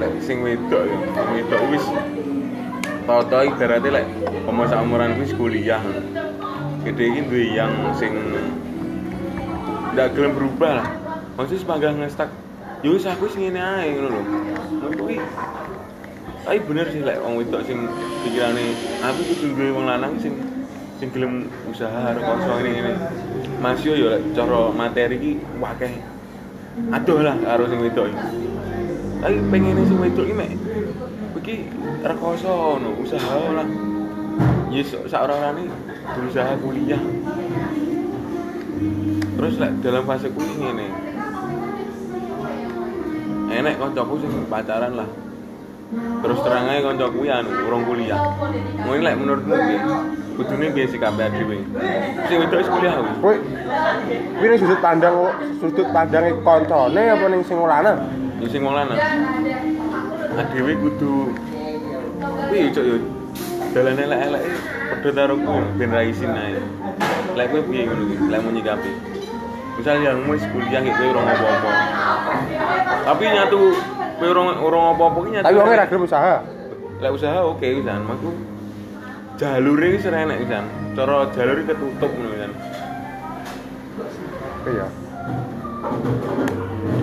[0.00, 0.96] Lek sing wedok ya,
[1.30, 1.84] wedok wis
[3.02, 4.06] Toto ibaratnya lek
[4.46, 5.82] pomo umuran wis kuliah.
[6.82, 8.14] Gede iki duwe yang sing
[9.92, 10.88] ndak gelem berubah lah.
[11.36, 12.30] Maksudnya sepanggang ngestak.
[12.82, 14.22] Yo wis aku sing ngene ae ngono lho.
[14.98, 15.16] Kuwi.
[16.42, 17.86] Tapi bener sih lek wong wedok sing
[18.26, 18.74] pikirane
[19.04, 20.34] aku kudu duwe wong lanang sing
[20.98, 22.92] sing gelem usaha rekoso ngene ngene.
[23.62, 25.94] Mas yo yo lek cara materi iki wakeh.
[26.90, 28.20] Aduh lah karo sing wedok iki.
[29.22, 30.50] Tapi pengen sing wedok iki mek
[31.42, 31.66] iki
[32.02, 33.68] rekoso ngono, usaha lah.
[34.72, 35.68] Yes, sak ora-orane
[36.16, 37.02] berusaha kuliah.
[39.42, 40.86] Terus lek dalam fase kuwi ngene.
[43.50, 45.10] Enek kancaku sing pacaran lah.
[46.22, 48.22] Terus terang aja kancaku kuwi anu urung kuliah.
[48.86, 49.78] Mungkin lek menurutmu piye?
[50.38, 51.58] Kudune piye sikape dhewe?
[52.30, 53.14] Sing wedok wis kuliah kuwi.
[53.18, 53.34] Kowe
[54.38, 55.16] kuwi ning sudut pandang
[55.58, 57.98] sudut pandange koncone apa ning sing lanang?
[58.38, 58.98] Ya sing lanang.
[60.38, 61.34] Nah dhewe kudu
[62.46, 62.94] kuwi cok yo.
[63.74, 64.42] Dalan elek-elek
[64.86, 66.62] padha karo kuwi ben ra isin ae.
[67.34, 68.16] Lek kowe piye ngono iki?
[68.30, 69.10] Lek mau nyikapi.
[69.82, 71.70] Misal yang wis kuliah iki kowe ora apa-apa.
[73.02, 73.74] Tapi nyatu
[74.14, 75.42] kowe ora ora apa-apa nyatu.
[75.42, 76.36] Tapi wong ora gelem usaha.
[77.02, 78.30] Lek usaha oke wisan, maksudku
[79.42, 80.64] jalure wis ora enek wisan.
[80.94, 82.50] Cara jalur iki ketutup ngono wisan.
[84.70, 84.86] Iya.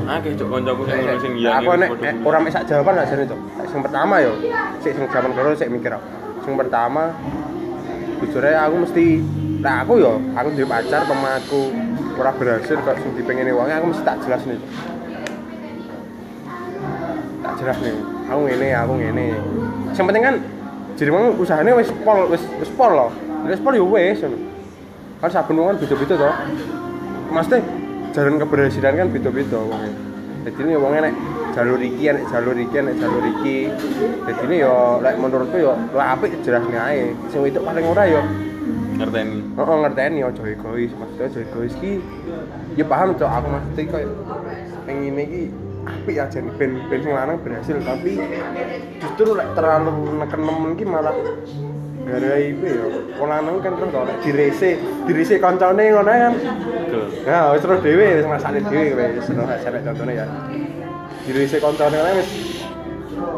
[0.08, 1.52] Akeh cok kancaku sing ngono sing iya.
[1.60, 3.36] Aku nek eh, ora mek sak jawaban gak jane to.
[3.68, 4.40] Sing pertama yo,
[4.80, 6.08] sik sing jaman karo sik mikir aku.
[6.48, 7.12] Sing pertama
[8.24, 9.20] jujur aku mesti
[9.60, 14.04] nah aku yo, aku duwe pacar pemaku ora berhasil kok sing dipengini wonge aku mesti
[14.08, 14.60] tak jelas nih.
[17.44, 17.96] Tak jelas nih.
[18.30, 19.28] Aku ngene, aku ngene.
[19.94, 20.36] Sing penting kan
[20.98, 23.12] jadi wong usahane wis pol wis wis pol loh.
[23.46, 24.20] Wis pol yo wis.
[24.24, 24.38] ngono.
[25.20, 26.30] Kan saben wong kan beda-beda to.
[27.30, 27.60] Maksudnya
[28.16, 29.94] jalan keberhasilan kan beda-beda wongnya.
[30.48, 31.16] Jadi ini wongnya nek
[31.52, 33.58] jalur iki, jalur iki, jalur iki.
[34.26, 37.12] Jadi ini yo, lek menurutku yo, lah apik jelas ae.
[37.28, 38.24] Sing itu paling ora yo,
[39.00, 39.38] ngerteni.
[39.56, 41.94] oh ngerteni ojo egois, maksudnya ojo egois ki.
[42.76, 44.10] Ya paham cok, aku maksudnya koyo
[44.84, 45.42] pengen iki
[45.88, 48.20] apik aja nih, ben ben sing lanang berhasil tapi
[49.00, 51.16] justru lek terlalu neken nemen ki malah
[52.10, 52.86] gara iku yo,
[53.22, 54.72] wong lanang kan terus kok direse,
[55.08, 56.34] direse kancane ngono kan.
[57.24, 60.26] Ya, wis terus dhewe wis masane dhewe wis terus sampe contone ya.
[61.62, 62.30] Koncone ngene wis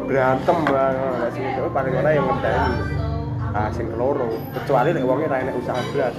[0.07, 0.91] berantem lah
[1.35, 3.00] itu paling ora yang ngenteni.
[3.51, 6.15] Ah sing keloro, kecuali nek wonge ra enek usaha blas.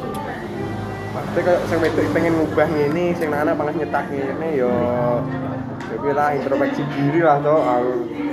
[1.16, 4.72] Maksudnya kayak sing wedok pengen ngubah ngene, sing lanang pengen nyetak ngene yo
[5.92, 7.60] jadi lah introspeksi diri lah toh,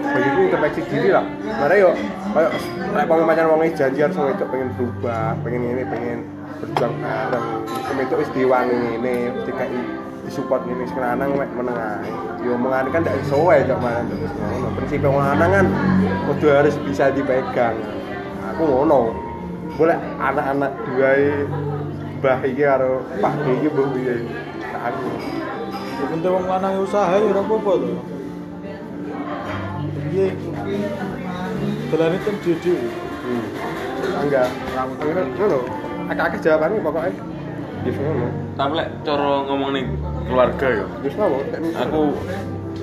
[0.04, 1.24] begitu introspeksi diri lah.
[1.60, 1.92] Mare yo
[2.36, 6.20] kayak wong pancen wong janji harus wedok pengen berubah, pengen ini, pengen
[6.60, 7.48] berjuang bareng.
[7.68, 9.16] Sing wedok wis diwangi ngene,
[9.48, 9.72] dikai
[10.28, 12.12] disupport ngene sing lanang mek meneng ae.
[12.44, 14.68] Yo omongane kan ndak iso wae cok terus ngono.
[14.76, 15.66] Prinsip wong kan
[16.32, 17.80] kudu harus bisa dipegang.
[18.60, 19.16] Aku ngono.
[19.80, 21.16] Boleh anak-anak dua
[22.20, 24.16] mbah iki karo Pak D iki mbah piye.
[24.76, 25.08] Aku.
[25.72, 27.96] Ya penting wong lanang usaha ya ora apa-apa to.
[30.12, 30.36] Piye?
[31.88, 32.84] Dalane kan dhewe.
[33.24, 33.44] Hmm.
[34.28, 35.60] Enggak, enggak ngono.
[36.12, 37.12] Akeh-akeh jawabannya pokoknya.
[37.88, 38.28] Yes ngono.
[38.60, 39.88] Tapi lek cara ngomong ning
[40.28, 40.86] keluarga ya.
[41.88, 42.12] Aku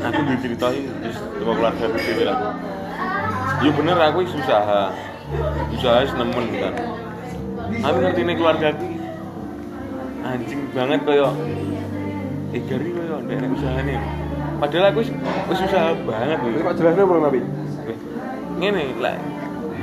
[0.00, 2.56] aku diceritain terus sama keluarga aku dhewe lah.
[3.60, 4.32] Ya bener aku wis
[5.74, 6.00] usaha.
[6.16, 6.74] Nemen kan.
[7.82, 8.86] Aku ngerti nih keluarga aku
[10.26, 11.30] anjing banget koyo
[12.50, 13.94] eh gari koyo ndek usahane.
[14.58, 15.10] Padahal aku wis
[15.62, 16.58] usaha banget lho.
[16.62, 17.40] kok jelasnya belum nabi?
[17.86, 17.98] Eh,
[18.58, 19.16] Ngene lek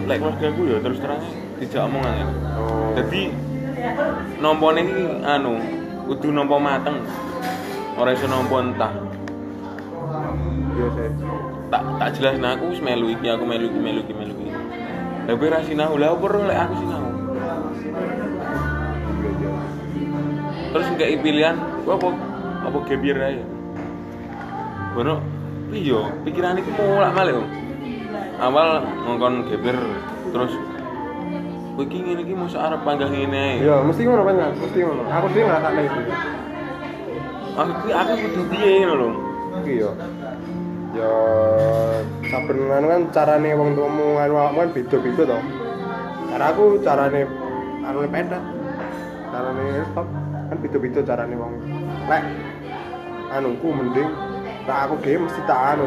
[0.10, 1.22] lek keluarga aku ya terus terang
[1.60, 2.26] tidak omongan ya.
[2.60, 2.92] Oh.
[2.98, 3.22] Jadi
[4.44, 5.54] nompone iki anu
[6.12, 6.98] kudu nampa mateng.
[7.96, 8.94] Ora iso nampa entah.
[10.74, 10.88] Iya.
[11.70, 14.43] Tak tak jelas nah aku wis melu iki, aku melu iki, melu iki, melu iki.
[15.24, 17.04] Kowe ra sinau, lah apa lek aku sinau.
[20.74, 21.56] Terus nggak pilihan,
[21.88, 22.10] gua apa
[22.68, 23.46] apa gebir aja.
[24.94, 25.24] Bono,
[25.74, 27.40] iya, pikiran iku mulak malih.
[27.40, 27.48] Om.
[28.44, 28.70] Awal
[29.08, 29.78] ngongkon gebir,
[30.36, 30.54] terus
[31.74, 33.56] kowe iki ngene iki mosok arep panggah ngene ae.
[33.64, 35.02] Iya, mesti ngono kan, mesti ngono.
[35.08, 36.02] Aku sih ngrasakne itu.
[37.54, 39.10] Aku aku kudu piye ngono lho.
[39.64, 39.90] Iya.
[40.94, 41.12] Ya
[42.34, 45.40] saben anu kan carane wong tuamu anu awakmu kan beda-beda to.
[46.34, 47.22] Cara aku carane
[47.86, 48.44] anu pendek.
[49.30, 50.08] Carane stop
[50.50, 51.54] kan beda-beda carane wong.
[52.10, 52.24] Lek
[53.38, 54.10] anuku mending
[54.66, 55.86] tak aku dhewe mesti tak anu.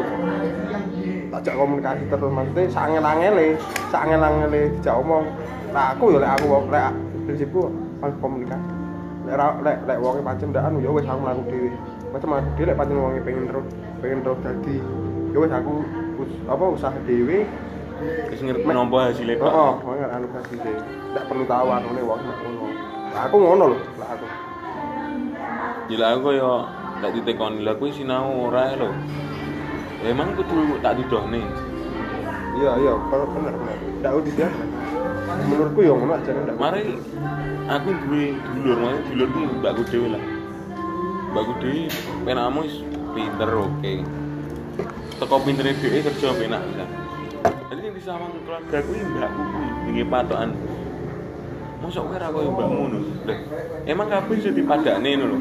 [1.27, 3.59] Tak komunikasi terus maksudnya sangel-angele,
[3.91, 5.27] sangel-angele dijak omong.
[5.75, 6.95] Lah aku ya lek aku lek
[7.27, 7.67] prinsipku
[7.99, 8.71] pas komunikasi.
[9.27, 9.35] Lek
[9.67, 11.69] lek lek wonge pancen ndak anu ya wis aku mlaku dhewe.
[12.15, 13.67] Macam aku dhewe lek pancen wonge pengen terus
[13.99, 14.77] pengen terus dadi
[15.35, 15.75] ya wis aku
[16.17, 17.45] us- apa usaha dhewe
[18.29, 19.49] Wis ngerti nampa hasilnya Pak.
[19.49, 20.77] oh, anu anu pasti deh.
[21.17, 22.65] Ndak perlu tahu anune wong nek ngono.
[23.25, 24.25] Aku ngono lho, lah aku.
[25.89, 26.51] Gila aku yo
[27.01, 28.93] tak ditekoni lah kuwi sinau ora lho.
[30.05, 31.41] Ya, Emang kudu tak didohne.
[32.61, 33.53] Iya iya, bener bener.
[33.57, 33.77] bener.
[33.97, 34.49] Ndak udah dia.
[35.49, 36.55] Menurutku ya ngono aja ndak.
[36.61, 36.81] Mari
[37.65, 40.23] aku duwe dulur, maksudnya dulur ki mbakku dhewe lah.
[41.33, 41.81] Mbakku dhewe
[42.29, 42.75] penakmu wis
[43.17, 43.93] pinter oke.
[45.17, 46.85] Teko pintere dhewe kerja penak bisa.
[47.73, 50.49] Jadi yang disawang keluarga kuwi mbakku kuwi iki patokan.
[51.81, 52.99] Mosok kowe ra koyo mbakmu ngono.
[53.89, 55.37] Emang kabeh iso dipadakne ngono lho.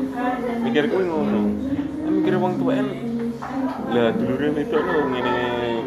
[0.65, 1.41] Mikir kuwi ngono.
[2.05, 2.81] Kan Mikir wong tuwek
[3.93, 5.35] lah dulure wedok lho ngene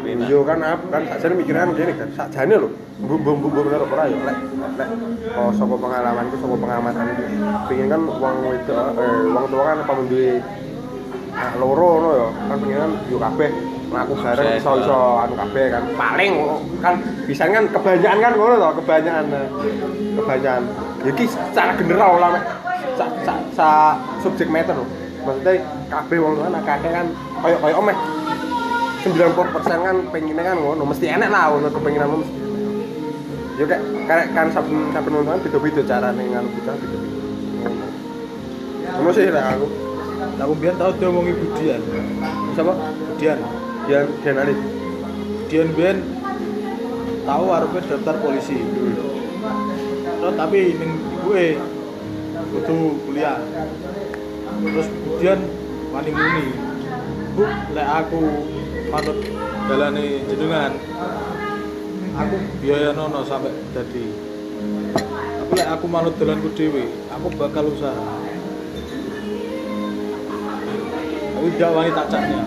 [0.06, 0.26] penak.
[0.30, 2.08] Yo kan apa kan sakjane mikiran gini kan.
[2.14, 2.68] Sakjane lho.
[3.00, 4.38] Bumbu-bumbu bener ora ya lek
[4.78, 4.88] lek
[5.34, 7.22] oh saka pengalamanku saka pengamatanku.
[7.66, 10.38] Pengen kan wong wedok eh wong tua kan apa duwe
[11.58, 12.28] loro ngono ya.
[12.48, 13.50] Kan pengen kan yo kabeh
[13.90, 15.82] mlaku bareng Sukses, iso iso anu kabeh kan.
[15.98, 16.30] Paling
[16.78, 16.94] kan
[17.26, 19.24] bisa kan kebanyakan kan ngono to, kebanyakan.
[20.18, 20.62] Kebanyakan.
[21.00, 22.44] Jadi secara general lah mek
[22.94, 23.68] sa, sa, sa
[24.20, 24.86] subjek matter lho.
[25.20, 25.52] Maksudnya
[25.88, 27.06] kabeh wong anak kakek kan
[27.44, 27.96] koyo koyo omeh
[29.00, 29.16] 90%
[29.64, 32.50] kan pengennya kan ngono mesti enak lah ngono kepengenanmu mesti enak.
[33.60, 37.20] ya kayak kayak kan saben saben nonton beda-beda carane nganu bocah beda-beda
[37.64, 37.86] ngono
[38.96, 39.66] ngono sih lah aku
[40.40, 41.80] Aku biar tahu dia ngomongi Budian.
[42.56, 42.72] siapa
[43.12, 43.38] Budian.
[43.84, 44.54] Dian Dian Ali
[45.52, 45.96] Dian biar
[47.28, 48.58] tahu harusnya daftar polisi.
[50.20, 50.92] Terus tapi ning
[51.28, 51.44] gue
[52.56, 53.36] kudu kuliah.
[54.64, 55.40] Terus Budian
[55.92, 56.46] wani muni.
[57.30, 58.20] Bu, lek aku
[58.90, 59.18] manut
[59.70, 60.72] dalane jenengan.
[62.10, 64.06] Aku biaya nono sampai jadi.
[65.40, 68.19] Tapi lek aku manut dalanku dhewe, aku bakal usaha.
[71.40, 72.44] Tapi tidak wani tak caknya.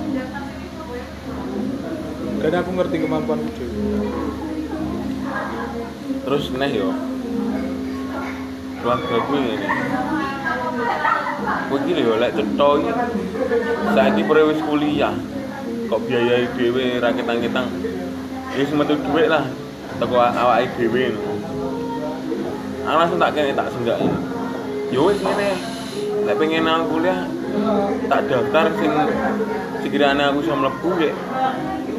[2.46, 3.78] Karena aku ngerti kemampuanku dhewe.
[6.22, 6.94] Terus neh yo.
[8.78, 9.68] Keluarga gue ini.
[11.74, 12.92] Gue gini yo, lek cetha iki
[13.98, 15.18] saiki pare wis kuliah.
[15.90, 17.74] Kok biayai dhewe ra ketang-ketang.
[18.54, 19.50] Ya semetu dhuwit lah.
[19.98, 21.34] Teko awake dhewe ngono.
[22.86, 23.98] Aku langsung tak kene tak senggak.
[24.94, 25.58] Yo wis ngene.
[26.30, 27.26] Lek pengen aku kuliah
[28.10, 28.92] tak daftar sing
[29.86, 31.12] sekiranya aku iso mlebu ya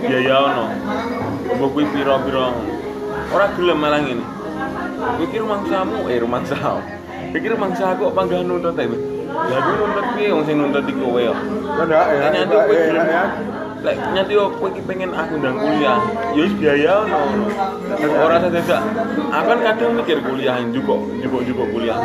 [0.04, 0.64] biaya ono.
[1.56, 2.46] Mbok kuwi pira-pira.
[3.32, 4.24] Ora gelem malah ngene.
[5.20, 6.80] Pikir rumangsamu, eh rumangsamu.
[7.32, 8.86] Pikir rumangsa aku panggah nuntut ae.
[9.34, 11.34] Lah aku nuntut piye wong sing nuntut iki kowe ya.
[11.74, 13.24] kan ya ya ya, kowe ya, ya.
[13.84, 16.00] Lek nyanti kowe iki pengen aku ndang kuliah,
[16.32, 17.46] ya wis biaya ono.
[18.16, 18.80] Ora sedadak.
[19.28, 21.98] Aku kan kadang mikir kuliah juga, juga juga kuliah.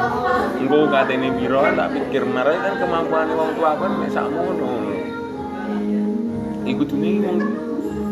[0.59, 4.71] Engko katene piro tak pikir marah kan kemampuan wong tua kan mek sakmono.
[6.67, 7.37] Iku dune wong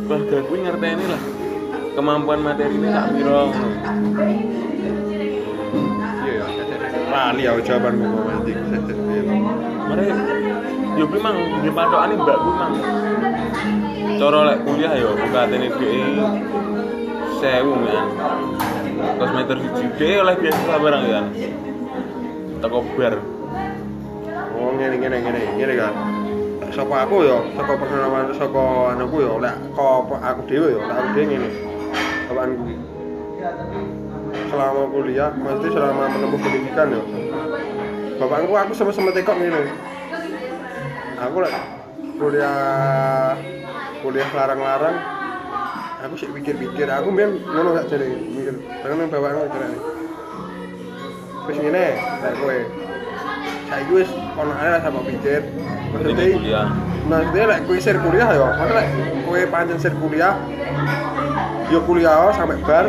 [0.07, 1.21] keluarga kuwi ngerteni lah
[1.97, 3.69] kemampuan materinya tak piro ngono.
[6.23, 6.45] iya ya
[7.09, 8.23] lali aku jawabanmu kok
[9.87, 10.05] Mare
[10.97, 12.73] yo kuwi mang di patokane mbak kuwi mang.
[14.17, 15.93] Cara lek kuliah yo bukatene dhek
[17.39, 18.07] 1000 kan.
[19.21, 21.25] Kos meter siji dhek oleh biasa barang kan.
[22.57, 23.15] Teko bar.
[24.57, 25.93] oh ngene ngene ngene ngene kan
[26.73, 28.63] saka aku ya saka pengalaman saka
[28.97, 31.49] anakku ya lek aku dhewe lek aku dhewe ngene
[32.27, 32.65] bawaanku
[34.49, 37.01] selama kuliah mesti selama menempuh pendidikan ya
[38.17, 39.71] bapakku aku sama-sama tekok ngene
[41.17, 41.55] aku lek
[42.21, 43.33] kuliah
[44.05, 44.97] kuliah larang-larang
[45.97, 48.55] aku sih pikir-pikir aku mbiyen ngono gak jare mikir.
[48.85, 49.77] Karena bapakku mikirane
[51.47, 52.57] wis ngene lek kowe.
[53.67, 55.41] Saiki wis ono ae lah sama pikir
[55.91, 56.67] maksudnya kuliah.
[57.09, 58.85] maksudnya lek kowe sir kuliah ya maksudnya
[59.25, 60.33] kowe pancen sir kuliah
[61.73, 62.87] yo kuliah sampai bar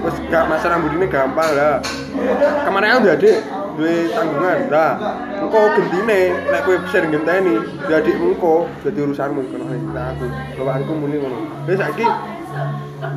[0.00, 1.78] terus gak masalah budine gampang lah.
[2.66, 3.30] Kemarin aku jadi
[3.76, 4.60] duwe tanggungan.
[4.70, 4.92] Lah
[5.38, 7.54] engko gentine lek kowe sir ngenteni
[7.86, 9.78] jadi engko jadi urusanmu kono ae.
[9.94, 10.26] Lah aku
[10.58, 11.38] bawaanku muni ngono.
[11.66, 12.06] Wis saiki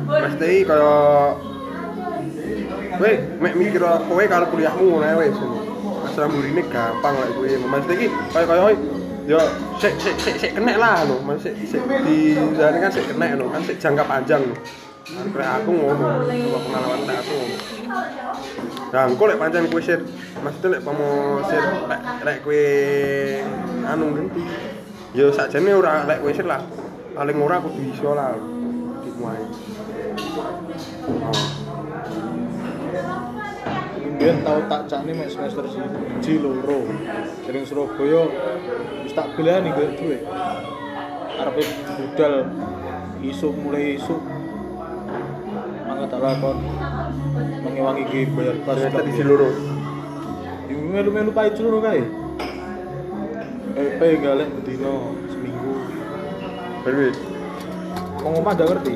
[0.08, 0.92] mesti kaya
[2.94, 3.12] kowe
[3.42, 5.38] mek mikir kowe kalau kuliahmu ngono ae wis
[6.04, 8.62] masalah budine gampang lah kowe mesti iki kaya kaya
[9.24, 9.40] yo
[9.80, 11.56] sik sik sik sik kena lah lho mas sik
[12.04, 14.44] di jane kan sik kena lho kan sik jangka panjang.
[15.04, 16.28] Lho aku ngono,
[16.64, 17.56] pengalaman nek aku ngono.
[18.94, 19.98] Nah, engko lek pancen kowe sir,
[20.38, 22.62] maksudnya lek pomo sir lek lek kowe
[23.90, 24.42] anu ngenti.
[25.14, 26.62] Ya sakjane ora lek kowe sir lah.
[27.14, 28.38] Paling ora kudu iso lah.
[29.02, 29.42] Dimuai.
[34.14, 36.86] Biyen tau tak cakne mek semester siji loro.
[37.42, 38.30] Sering Surabaya
[39.02, 40.18] wis tak belani gue duwe.
[41.34, 41.62] Arepe
[41.98, 42.46] budal
[43.26, 44.22] isuk mulai isuk.
[45.86, 46.56] Mangga tak lakon.
[47.74, 48.78] Mengewangi iki bayar pas.
[48.78, 49.50] Ternyata di seluruh.
[50.70, 52.06] Yo melu-melu pae seluruh kae.
[53.74, 55.74] PP galek bedino seminggu.
[56.86, 57.18] Berwit.
[58.22, 58.94] Wong omah gak ngerti.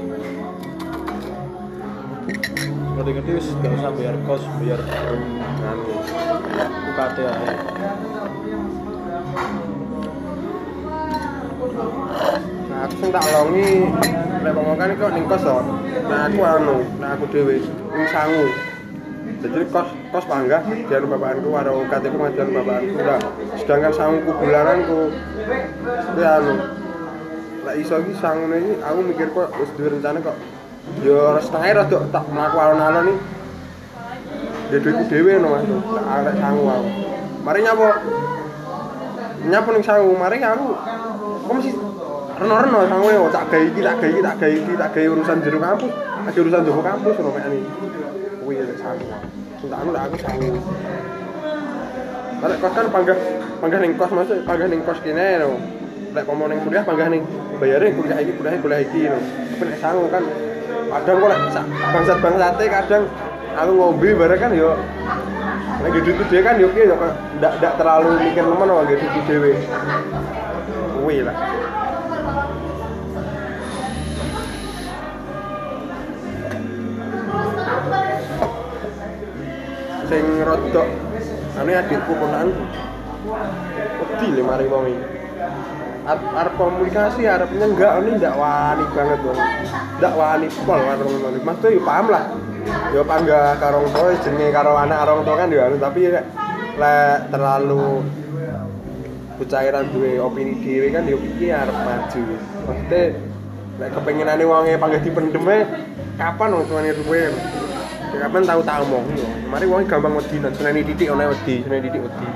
[2.95, 4.81] Ngerti ngerti wis gak usah bayar kos, bayar
[5.67, 5.91] Anu.
[6.95, 7.51] UKT ae.
[12.71, 13.91] Nah, aku sing tak longi
[14.39, 15.43] lek ngomongan kok ning kos.
[16.07, 18.68] Nah, aku anu, nah aku dhewe ning sangu.
[19.39, 22.99] Jadi kos kos panggah dianu bapakanku karo KTP ngajuan bapakanku.
[22.99, 23.21] Nah,
[23.55, 25.01] sedangkan sanguku bulananku
[26.11, 26.55] kuwi anu.
[27.63, 30.37] Lek iso iki sangune iki aku mikir kok wis duwe rencana kok
[31.07, 33.19] yo setengah rada tak mlaku alon-alon iki.
[34.75, 35.65] Ya duitku dhewe no Mas.
[35.71, 36.91] Tak arek sangu aku.
[37.47, 37.87] Mari nyapo.
[39.39, 40.69] Nyapo ning sangu, mari aku.
[41.47, 41.71] Kok mesti
[42.43, 45.39] reno-reno sangu yo tak gawe iki, tak gawe iki, tak gawe iki, tak gawe urusan
[45.47, 45.93] jero kampus.
[46.27, 47.63] Ada urusan jero kampus ngono kayak ini.
[48.49, 49.05] Lek sangu.
[49.61, 50.49] Sing tak anu lek aku sangu.
[52.41, 53.19] Lek kos kan panggah
[53.61, 55.61] panggah ning kos maksud panggah ning kos kene no.
[56.17, 57.29] Lek pomo ning kuliah panggah ning
[57.61, 59.19] bayare kuliah iki, kuliah kuliah iki no.
[59.21, 60.25] Tapi lek sangu kan
[60.89, 61.33] kadang kok
[61.93, 63.05] bangsat-bangsate kadang
[63.53, 64.73] aku ngombe bareng kan yo
[65.79, 66.69] Nek gitu dhewe kan yo
[67.39, 69.53] ndak ndak terlalu mikir nemen wae gitu dhewe.
[70.97, 71.37] Kuwi lah.
[80.09, 80.89] Sing rodok
[81.61, 82.65] ane adikku ponakanku.
[84.01, 85.05] Wedi le mari wong iki.
[86.09, 89.37] Arep komunikasi arep nyenggak ini ndak wani banget wong.
[90.01, 91.39] Ndak wani pol karo ngono.
[91.45, 92.25] Mas tuh yo paham lah.
[92.97, 98.01] Yo pangga karo wong jenenge karo anak karo wong kan yo anu tapi lek terlalu
[99.37, 102.23] bercairan duwe opini dhewe kan yo piye arep maju.
[102.65, 103.03] Maksudnya
[103.77, 105.69] lek kepengenane wonge panggah dipendeme
[106.17, 107.29] kapan wong tuane duwe.
[108.09, 109.29] Ya, Kapan tahu tak omong yo.
[109.53, 112.29] Mari wong gampang wedi nang seneni titik ana wedi, seneni titik wedi.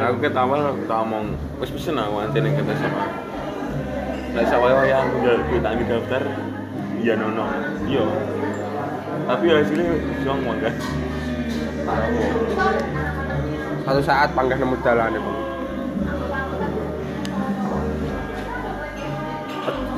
[0.00, 3.04] Aku ket awal tak omong wis pesen aku ning kata sama.
[4.46, 6.22] Sawaya yang udah kita di daftar
[7.02, 7.46] iya nono.
[7.86, 8.04] Iya.
[9.28, 9.94] Tapi hasilnya
[10.26, 10.74] jong kan.
[13.86, 15.38] Satu saat panggah nemu dalan Bang.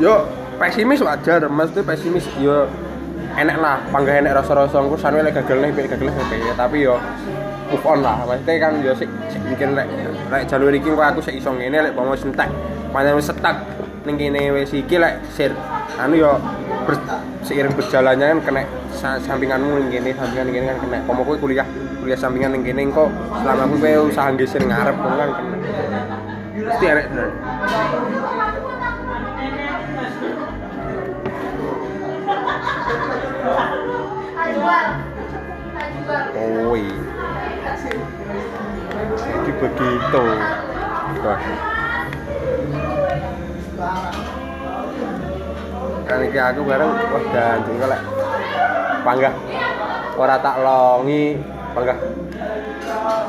[0.01, 0.27] Yo
[0.59, 2.67] pesimis wajar, mesti pesimis yo
[3.39, 7.01] enek lah, panggah enek rasa-rasa engko sanwe lek gagal nih, gagal nih tapi yo
[7.73, 8.21] move on lah.
[8.29, 9.09] Maksudnya kan yo sik
[9.49, 9.87] mungkin lek
[10.29, 12.49] lek jalur iki kok aku sik iso ngene lek pomo sentek.
[12.93, 13.57] Pancen wis setak
[14.05, 15.53] ning kene wis iki lek sir
[15.97, 16.37] anu yo
[16.85, 16.99] ber,
[17.47, 20.99] seiring berjalannya kan kena sa- sampinganmu ning sampingan ning kan kena.
[21.09, 21.65] Pomo kowe kuliah
[22.05, 23.09] kuliah sampingan ning kene engko
[23.41, 25.57] selama kowe usaha geser ngarep kan kena.
[26.53, 27.07] Mesti enek
[34.63, 34.83] Oh.
[39.19, 40.25] Jadi begitu.
[41.23, 41.41] Wah.
[46.07, 48.03] Kan iki aku bareng wah ganjeng kok lek.
[49.03, 49.35] Panggah.
[50.15, 51.43] Ora tak longi
[51.75, 51.99] panggah.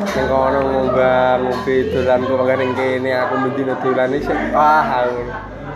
[0.04, 4.18] Ning kono ngombang ngombe dolanku panggah ning kene aku mendino dolane
[4.54, 5.18] wah aku.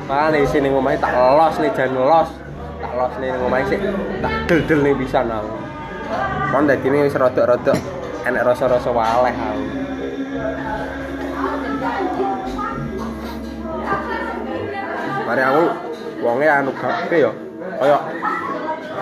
[0.05, 2.29] Makane isi ning tak los nih jan los
[2.97, 3.81] tak los nih ning omahe sik
[4.25, 5.53] tak del-del nih pisan aku
[6.49, 7.75] Kon dadi ini wis rodok-rodok
[8.23, 9.65] enek rasa-rasa waleh aku.
[15.27, 15.63] Mari aku
[16.23, 17.31] wonge anu gak ya.
[17.75, 17.99] Kaya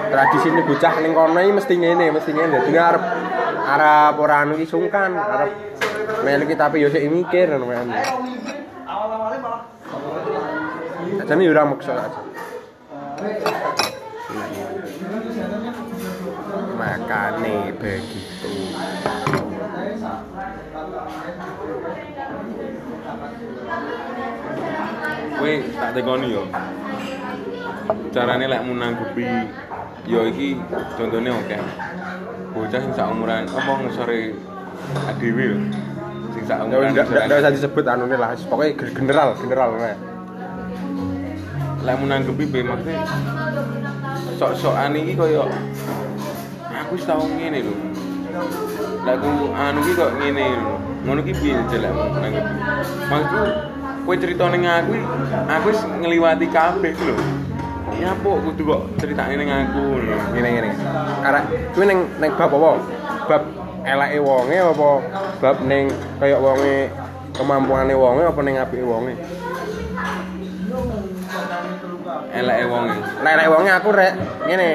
[0.10, 2.66] tradisi ini bocah ning kono iki mesti ngene, mesti ngene.
[2.66, 3.04] Dadi arep
[3.62, 5.54] arep ora anu iki sungkan, arep
[6.26, 7.88] melu iki tapi yo sik mikir ngono kan.
[11.22, 12.35] Ajane yo ora maksa aja.
[16.76, 18.53] Makane begitu.
[25.36, 26.43] Kowe tak tekoni yo.
[28.13, 29.26] Carane lek menanggapi
[30.05, 30.61] yo iki
[30.93, 31.57] contohnya oke.
[32.53, 34.38] Bocah sing sak umuran apa ngesore
[35.09, 35.47] adewe.
[36.38, 40.14] Sing sak ndak ndak ndak usah disebut anu lah, pokoknya general, general nah.
[41.86, 43.06] Lek mau nanggepi be maksudnya
[44.42, 45.46] sok-sokan iki koyo
[46.74, 47.76] aku wis tau ngene lho
[49.06, 49.22] lek
[49.54, 50.74] anu iki kok ngene lho
[51.06, 52.54] ngono ki piye jelek nanggepi
[53.06, 53.42] maksudku
[54.06, 54.94] kowe cerita ning aku
[55.46, 57.16] aku wis ngliwati kabeh lho
[57.96, 60.70] ya apa kudu kok ceritane ning aku lho Ngene ngene.
[61.24, 61.40] Karena
[61.72, 62.72] kuwi ning ning bab apa?
[63.30, 63.44] Bab
[63.88, 64.90] eleke wonge apa
[65.40, 65.88] bab ning
[66.20, 66.92] kaya wonge
[67.32, 69.14] kemampuane wonge apa ning apike wonge?
[72.36, 74.14] Eleke wonge Lek wonge aku rek
[74.48, 74.70] ngene.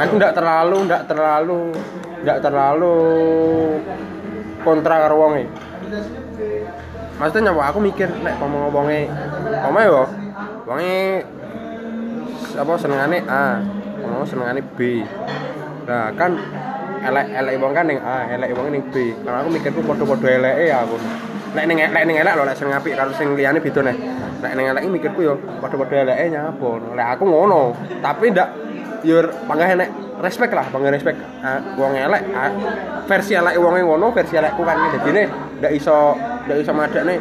[0.00, 1.60] Aku ndak terlalu ndak terlalu
[2.24, 2.96] ndak terlalu
[4.64, 5.44] kontra karo wonge.
[7.20, 9.06] Maksudnya nyawa aku mikir nek ngomong wonge
[9.68, 10.02] oma yo
[10.66, 11.22] wonge
[12.52, 13.60] apa senengane A,
[14.04, 15.04] ngomong senengane B.
[15.88, 16.36] Nah, kan
[17.02, 19.16] elek elek wong kan ning A, elek wong ning B.
[19.24, 20.96] Karena aku mikirku padha-padha eleke ya aku.
[21.56, 23.96] Nek ning lek ning elek lho lek sing apik karo sing liyane beda nih.
[24.42, 26.68] Nek ning elek iki mikirku yo padha-padha eleke nyapa.
[26.98, 28.48] Lek aku ngono, tapi ndak
[29.06, 29.88] yo panggah enek
[30.18, 31.22] respect lah, panggah respect.
[31.78, 32.26] Wong elek
[33.06, 34.98] versi elek wonge ngono, versi elekku kan ngene.
[34.98, 35.22] Dadine
[35.62, 36.18] ndak iso
[36.50, 37.14] ndak iso madakne.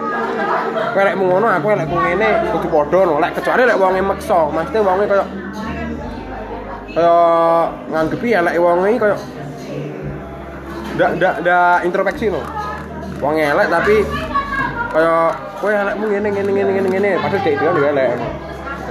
[0.98, 3.14] Kowe elekmu ngono, aku elekku ngene, kudu padha no.
[3.22, 5.26] Lek kecuali lek wonge meksa, mesti wonge koyo
[6.92, 7.16] kaya
[7.88, 9.18] nganggepi elek iki koyo
[10.98, 12.42] ndak ndak ndak introspeksi no.
[13.22, 14.02] Wong elek tapi
[14.92, 15.16] kaya
[15.64, 18.10] kowe ngene ngene ngene ngene ngene, padahal dek dhewe yo elek.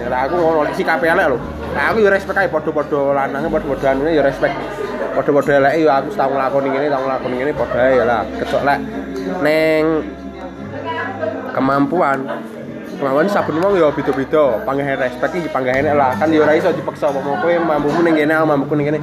[0.00, 1.38] Lek aku ngono lek sikape elek lho.
[1.76, 4.56] Lek aku yo respect ae padha-padha lanange padha-padha anune yo respect.
[5.12, 8.20] Padha-padha eleke yo aku tau nglakoni ngene, tau ngene padha ae ya lah.
[8.40, 8.78] Kecuali lek
[9.44, 9.82] ning
[11.52, 12.18] kemampuan
[12.96, 17.08] kemampuan saben wong ya beda-beda panggahe respect iki panggahe lah kan ya ora iso dipaksa
[17.10, 19.00] apa kowe mampumu ning aku mampuku ning kene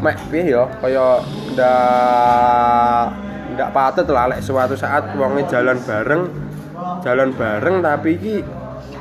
[0.00, 1.20] mek piye ya kaya
[1.52, 6.22] ndak ndak patut lah lek suatu saat wonge jalan bareng
[7.02, 8.36] jalan bareng tapi iki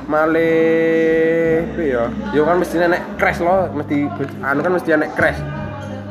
[0.10, 4.10] piye ya yo kan mesti nek crash lo mesti
[4.42, 5.38] anu kan mesti nek crash.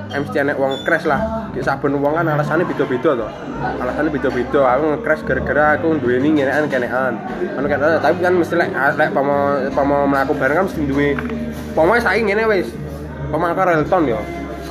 [0.09, 1.51] Eh, mesti nek wong crash lah.
[1.51, 3.27] Ki saben wong kan alasannya beda-beda to.
[3.59, 4.61] Alasannya beda-beda.
[4.79, 7.19] Aku nge-crash gara-gara aku duweni ngenean kenean
[7.59, 11.19] anu kan tapi kan mesti lek lek pamo pamo mlaku bareng kan mesti duwe
[11.75, 12.71] pamo saiki ngene wis.
[13.35, 14.21] Pamo karo Hilton yo.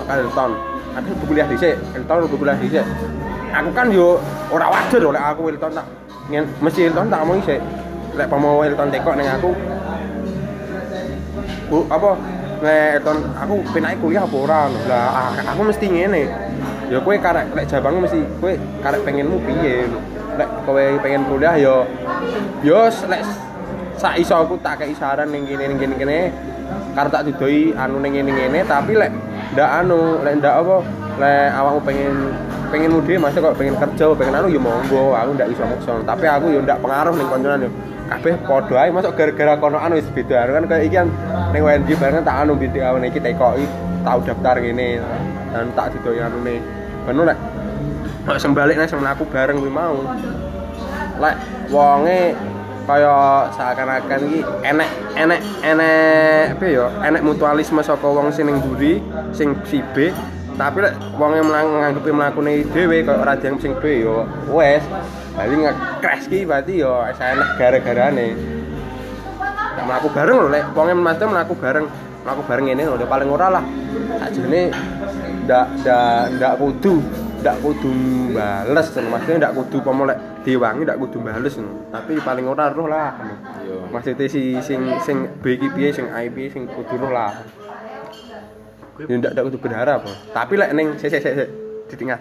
[0.07, 0.51] Hilton
[0.95, 1.75] aku kuliah dhisik.
[2.07, 2.87] Kudu kuliah dhisik
[3.53, 4.19] aku kan yo
[4.51, 5.85] ora wajar lek aku Hilton tak
[6.31, 7.59] ngen mesti Hilton tak ngomong sik
[8.17, 9.51] lek pamo Hilton tekok ning aku
[11.67, 12.15] Bu, apa
[12.63, 14.61] nek ton aku penake kuliah apa ora.
[14.87, 16.23] Lah ah, aku mesti ngene.
[16.87, 19.83] Ya kowe karek lek jawabmu mesti kowe karek pengenmu piye.
[20.39, 21.83] Lek kowe pengen kuliah ya
[22.63, 23.21] yo lek
[23.99, 26.31] sak iso aku tak kei saran ning kene ning kene
[26.95, 29.11] karep tak didoi anu ning ngene ngene tapi lek
[29.57, 30.77] ndak anu lek ndak apa
[31.19, 32.15] lek awakmu pengen
[32.69, 35.15] pengen mudi masih kok pengen kerja pengen anu ya monggo.
[35.15, 37.69] Aku ndak iso maksa tapi aku yo ndak pengaruh ning konconan yo.
[38.07, 40.47] Kabeh padha ae masuk gara-gara kono anu wis beda.
[40.47, 41.07] Kan kayak iki kan
[41.51, 43.65] ning WNJ bareng tak anu binti awon iki tekoki
[44.05, 45.03] tau daftar ngene
[45.51, 46.63] dan tak didoyi anune
[47.07, 47.39] bener lek
[48.27, 49.99] kok sembalik nek aku bareng kuwi mau.
[51.17, 51.35] Lek
[51.71, 52.35] wonge
[52.87, 54.89] kaya seakan-akan iki enek
[55.19, 59.03] enek enek apa ya enek mutualisme saka wong sing ning mburi
[59.35, 59.83] sing si
[60.57, 64.83] tapi lek wonge nganggepi mlakune dhewe kaya ora dianggep sing B ya wes
[65.37, 68.27] Jadi nge-crash ki berarti yo enak gara-garane.
[69.77, 71.85] Nek mlaku bareng lho lek wonge mesti mlaku bareng.
[72.25, 73.63] Mlaku bareng ngene lho paling ora lah.
[74.17, 74.73] Sakjane
[75.45, 77.05] ndak ndak ndak kudu
[77.37, 77.93] ndak kudu
[78.33, 81.55] bales maksudnya ndak kudu pomo lek diwangi ndak kudu bales
[81.87, 83.15] tapi paling ora roh lah
[83.93, 87.31] maksudnya si sing sing B iki piye sing A piye sing kudu roh lah
[89.05, 90.01] ya ndak ndak kudu berharap.
[90.33, 91.49] Tapi lek ning sik sik sik
[91.93, 92.17] ditinggal.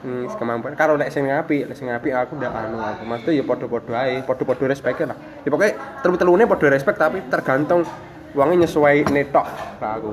[0.00, 0.76] Hmm, kemampuan.
[0.76, 4.14] Karo lek sing ngapi lek sing ngapi aku ndak anu aku maksudnya ya padha-padha ae
[4.24, 5.16] padha-padha respect lah.
[5.44, 5.72] Ya pokoknya
[6.04, 7.88] telu-telune padha respect tapi tergantung
[8.36, 9.46] uangnya nyesuai netok
[9.80, 10.10] lah aku.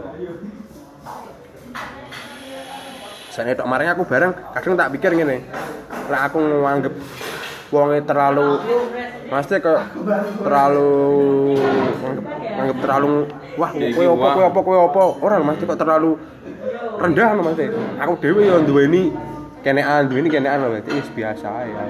[3.36, 5.44] Saya netok marahnya aku bareng kadang tak pikir gini
[6.08, 6.94] lah aku nganggep
[7.68, 8.50] wongnya terlalu
[9.28, 9.84] maksudnya kayak
[10.40, 10.92] terlalu
[12.56, 13.14] nganggep terlalu
[13.58, 14.34] wah Ya, kowe wah.
[14.38, 16.12] kowe apa kowe apa orang maksudnya kok terlalu
[16.98, 19.04] rendah no maksudnya aku dewe yo duweni
[19.66, 21.84] kenean duweni kenean lho berarti wis biasa ya.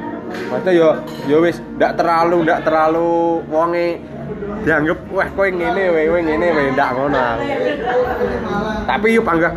[0.50, 0.88] Maksudnya yo
[1.28, 4.00] yo wis ndak terlalu ndak terlalu wonge
[4.64, 6.68] dianggap wah kowe ngene wae kowe ngene wae.
[6.74, 7.26] Ndak ngono
[8.88, 9.54] tapi yo panggah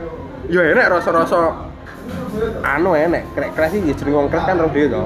[0.51, 1.39] yo enek rasa-rasa
[2.67, 5.03] anu enek krek kres iki jeneng wong kres kan roh dhewe to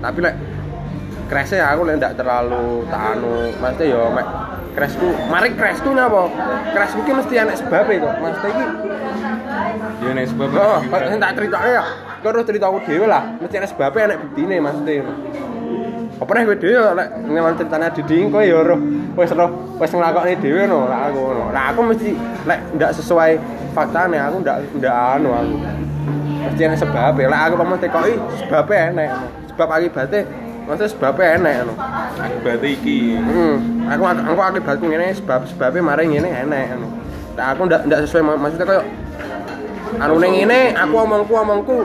[0.00, 0.34] tapi lek
[1.28, 4.26] kresnya aku lek ndak terlalu tak anu maksudnya yo mek
[4.74, 6.28] kresku mari kresku napa
[6.74, 8.66] kresku ki mesti enek sebab itu maksudnya iki
[10.02, 11.84] Yo nek sebab oh sing tak critake ya?
[12.24, 13.36] Harus cerita aku dhewe lah.
[13.36, 15.04] Mesti ada sebabnya enak buktine maksudnya
[16.14, 18.80] apa nih kowe dhewe lek ngewan ceritanya Didi kowe ya roh.
[19.14, 22.10] Wis roh wis nglakoni dhewe no lah aku no lah aku mesti
[22.48, 23.30] lek ndak sesuai
[23.74, 25.54] faktane aku ndak ndak anu aku.
[26.50, 29.26] Mesti ana sebabnya lek aku pamane tekoki sebabnya enak no.
[29.54, 30.20] sebab akibatnya
[30.64, 31.74] maksudnya sebabnya enak no
[32.14, 33.18] Akibat iki.
[33.20, 36.88] Hmm, aku aku akibatku ngene sebab sebabnya mari ngene enak anu.
[37.34, 38.82] Nah, aku ndak ndak sesuai mak- maksudnya koyo
[40.00, 41.76] anu ning ngene aku omongku omongku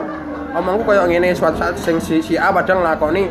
[0.54, 3.26] omongku koyo ngene suatu saat sing si, si A padahal nglakoni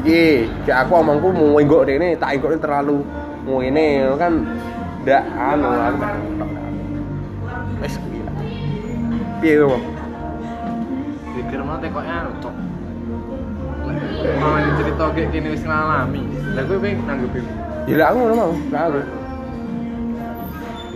[0.00, 3.00] iki kayak aku omongku mau enggok rene tak enggok terlalu
[3.48, 4.32] ngene kan
[5.04, 6.04] ndak anu aku
[7.80, 7.94] wis
[9.40, 9.82] piye kok
[11.38, 12.54] Pikir mah tekoknya anu cok.
[14.38, 16.22] Mau cerita kayak gini wis ngalami.
[16.54, 17.40] Lah kowe pengen nanggepi.
[17.88, 19.00] ya lah aku ngono mau lah aku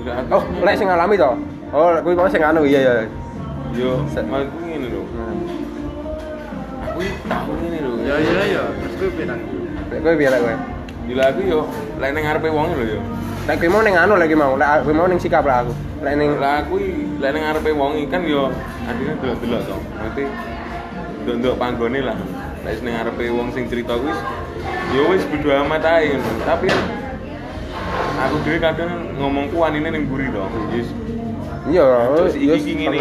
[0.02, 0.34] Enggak aku.
[0.36, 1.30] oh lek sing ngalami to
[1.72, 2.94] oh lek kuwi mau sing anu iya iya
[3.72, 5.00] Yo, maksudku ngene lho.
[6.84, 7.92] Aku tahu ngene lho.
[8.04, 9.96] Ya ya ya, terus pengen nanggepi.
[10.04, 10.54] lek piye lek kowe
[11.08, 11.60] Gila aku yo
[11.96, 13.00] lek ning ngarepe wong lho yo.
[13.48, 15.72] Lek kowe mau ning anu lagi mau, lek kowe mau ning sikap lah aku.
[16.04, 18.52] Lek ning Lah aku iki lek ning ngarepe wong iki kan yo
[18.84, 19.76] adine delok-delok to.
[19.96, 20.24] Berarti
[21.24, 22.16] ndok-ndok panggone lah.
[22.62, 24.14] Lek ning ngarepe wong sing cerita kuwi
[24.94, 26.14] yo wis bodo amat ae.
[26.46, 26.84] Tapi kan
[28.22, 30.46] aku dhewe kadang ngomongku wanine ning mburi to.
[30.70, 30.88] Yes.
[31.66, 32.98] iya, Terus iki ngene.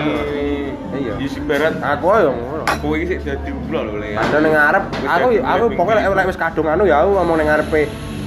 [0.98, 1.14] Iya.
[1.22, 2.64] Yes ibarat Aku yo ngono.
[2.66, 4.18] aku iki sik dadi ulo lho le.
[4.18, 7.82] Ada ning ngarep, aku aku pokoknya lek wis kadung anu ya aku ngomong ning ngarepe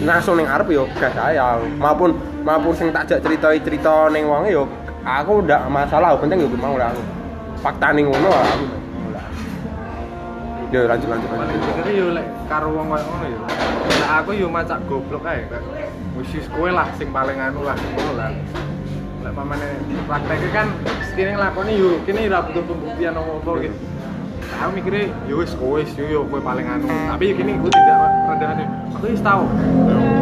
[0.07, 1.66] langsung ning ngarep yo gas ae aku.
[1.82, 2.11] Maupun
[2.47, 4.70] maupun sing tak jak ceritai cerita ning wonge yo
[5.03, 7.03] aku ndak masalah, penting yo mau lah aku.
[7.59, 8.84] Fakta ning ngono aku.
[10.75, 11.61] Yo lanjut lanjut Paling lanjut.
[11.70, 13.41] pikir yo lek karo wong koyo ngono yo.
[13.95, 15.47] Lek aku yo macak goblok ae
[16.18, 18.35] wis kowe lah sing paling anu lah ngono lah.
[19.22, 19.68] Lek pamane
[20.11, 20.66] prakteknya kan
[21.07, 23.77] setine nglakoni yo kene ora butuh pembuktian apa-apa gitu.
[24.45, 26.91] Nah, Aku mikirnya yo wis kowe wis yo yo kowe paling anu.
[26.91, 28.64] Tapi kene aku tidak rendahane.
[28.99, 29.47] Aku wis tau.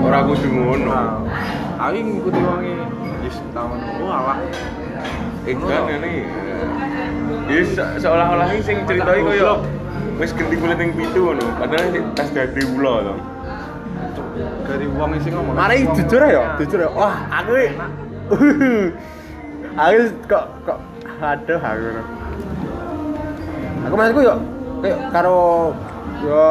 [0.04, 0.92] Ora kudu ngono.
[0.92, 1.16] Nah,
[1.80, 2.76] Aku ngikuti wonge
[3.24, 3.88] wis tau ngono.
[4.04, 4.36] Oh alah.
[5.48, 6.28] Eh kan ini.
[7.48, 9.64] Ya se- seolah-olah ini sing ceritoi koyo
[10.20, 11.44] wis ganti kulit yang pitu ngono.
[11.56, 13.14] Padahal sik tas dadi ulo to.
[14.68, 15.54] Dari wong sing ngomong.
[15.56, 16.90] Mari jujur ya, jujur ya.
[16.92, 17.76] Wah, aku iki-
[19.82, 19.96] aku
[20.28, 20.78] kok kok
[21.20, 21.84] aduh aku.
[23.82, 24.34] Aku maksudku yo
[24.82, 25.38] kayak karo
[26.22, 26.42] yo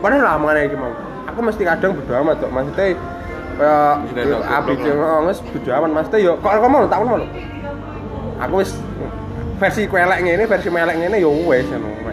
[0.00, 0.92] padahal lah mengenai iki mau.
[1.28, 2.50] Aku mesti kadang bodo amat kok.
[2.54, 2.84] Maksudnya
[3.56, 3.94] kayak
[4.60, 7.18] abis yo wis bodo amat maksudnya yo kok kok mau tak mau.
[8.36, 8.70] Aku wis
[9.56, 12.05] versi kuelek ngene, versi melek ngene yo wis ngono.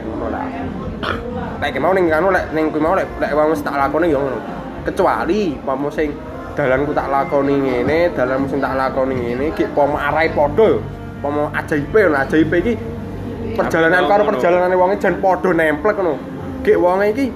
[1.64, 4.36] Lek mau ning kanu lek ning kuwi mau lek lek wong tak lakoni yo ngono.
[4.84, 6.11] Kecuali pomo sing
[6.59, 10.84] dalanku tak lakoni ngene, dalanmu sing tak lakoni ngene, ki pomo arahe padha yo.
[11.24, 12.74] Pomo ajaibe lho, ajaibe iki
[13.55, 16.20] perjalanan karo perjalanane wonge jan padha nemplek ngono.
[16.68, 17.32] Ki wonge iki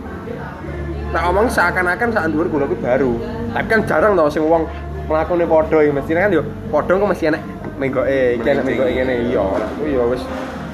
[1.15, 3.15] tak omong seakan-akan sak dhuwur kula baru.
[3.55, 4.67] Tapi kan jarang tau sing wong
[5.07, 7.41] nglakoni padha iki mesti kan yo padha kok mesti enek
[7.79, 9.45] menggoke iki enek menggoke ngene iya.
[9.79, 10.19] Kuwi yo wis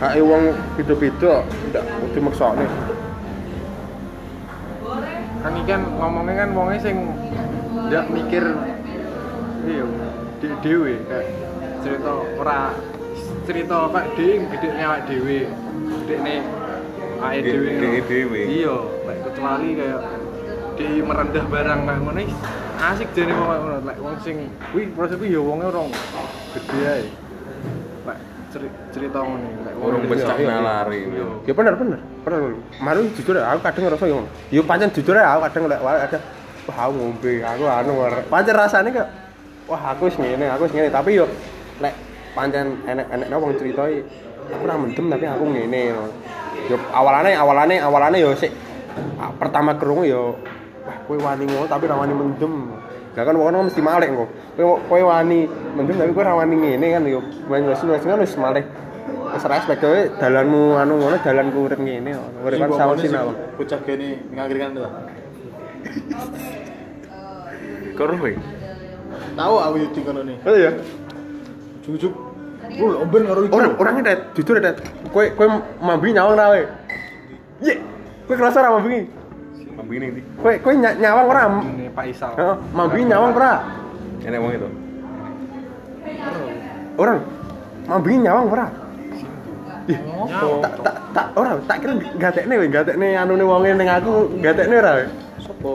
[0.02, 2.66] hake wong beda-beda ndak kudu maksane.
[5.44, 6.98] Kan iki kan ngomongnya kan wongnya sing
[7.84, 8.44] ndak mikir
[9.64, 9.84] iya
[10.40, 11.28] de- dewe kayak
[11.84, 12.72] cerita ora
[13.44, 14.70] cerita apa dhewe gede
[15.04, 15.40] dhewe
[16.00, 16.36] gede ne
[17.20, 18.08] awake Gede- dhewe gede ngono.
[18.08, 18.40] dhewe.
[18.50, 20.02] iya kayak kecuali kayak
[20.74, 22.22] di merendah barang kayak ngono
[22.82, 24.38] asik jane wong kayak ngono lek wong sing
[24.72, 25.82] kuwi prosesku ya wonge ora
[26.54, 27.04] gede ae
[28.04, 28.24] ceri-
[28.94, 30.60] cerita ngono lek wong Urung iya.
[30.62, 31.02] nalari.
[31.50, 32.00] Ya bener bener.
[32.22, 32.40] Bener.
[32.78, 34.18] Maru jujur ya, aku kadang ngerasa yo.
[34.54, 36.20] Yo pancen jujur ya, aku kadang lek ada
[36.64, 37.94] wah aku ngombe, aku anu
[38.32, 39.08] pancen rasane kok
[39.68, 41.26] wah aku wis ngene, aku wis ngene, tapi yo
[41.82, 41.94] lek
[42.38, 44.00] pancen enek-enek wong critoi
[44.48, 45.82] aku ora mendem tapi aku ngene.
[46.70, 48.54] Yo awalane awalane awalane yo sik
[49.20, 50.38] ah, pertama krungu yo
[50.86, 52.54] wah kowe wani ngono tapi ora wani mendem.
[53.14, 54.30] Lah kan wong mesti malek kok.
[54.58, 55.46] Kowe kowe wani
[55.78, 58.66] mendem tapi kowe ora wani ngene kan yo main wis wis kan wis malek.
[59.38, 62.18] Wis respect kowe dalanmu anu ngono dalanku urip ngene.
[62.42, 63.38] Urip kan sawo sinau.
[63.54, 64.82] Bocah gini mengakhirkan itu.
[67.94, 68.34] Karo kowe.
[69.38, 70.38] Tahu aku yo kono nih.
[70.50, 70.72] Oh iya.
[71.86, 72.14] Jujuk.
[72.82, 73.54] Lu omben karo itu.
[73.54, 74.74] Orang orangnya det, jujur det.
[75.14, 76.62] Kowe kowe mambi nyawang ra kowe.
[77.62, 77.78] Ye.
[78.26, 79.06] Kowe kerasa ora mambi?
[79.74, 80.22] Mambi ning ndi?
[80.38, 81.44] Kowe kowe ny- nyawang ora?
[81.64, 83.54] ini Pak Isal Heeh, mambi nyawang ora?
[84.22, 84.68] Enek wong itu.
[86.96, 87.20] Orang
[87.84, 88.66] mambi nyawang ora?
[89.84, 90.62] Ih, Nyawang.
[90.64, 94.92] tak tak tak ora, tak kira gatekne kowe, gatekne anune wonge ning aku, gatekne ora
[94.96, 95.06] kowe.
[95.42, 95.72] Sopo?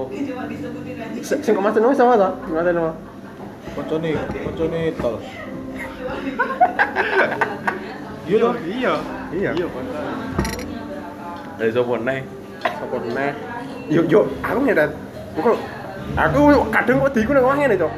[1.20, 2.28] Sing kok macen wis sama to?
[2.48, 2.92] Ngaten apa?
[3.74, 4.10] Koncone,
[4.46, 5.16] koncone tol.
[8.28, 8.52] Iya?
[8.60, 8.92] Iya.
[9.32, 9.50] Iya.
[9.56, 9.82] Iya, Pak.
[11.56, 12.20] Dari sopo neh?
[12.64, 13.32] Apa meneh?
[13.88, 14.90] Yo yo aku nyedat.
[15.38, 15.58] Kok
[16.18, 16.40] aku
[16.74, 17.92] kadang wediku nang ngene, Cok.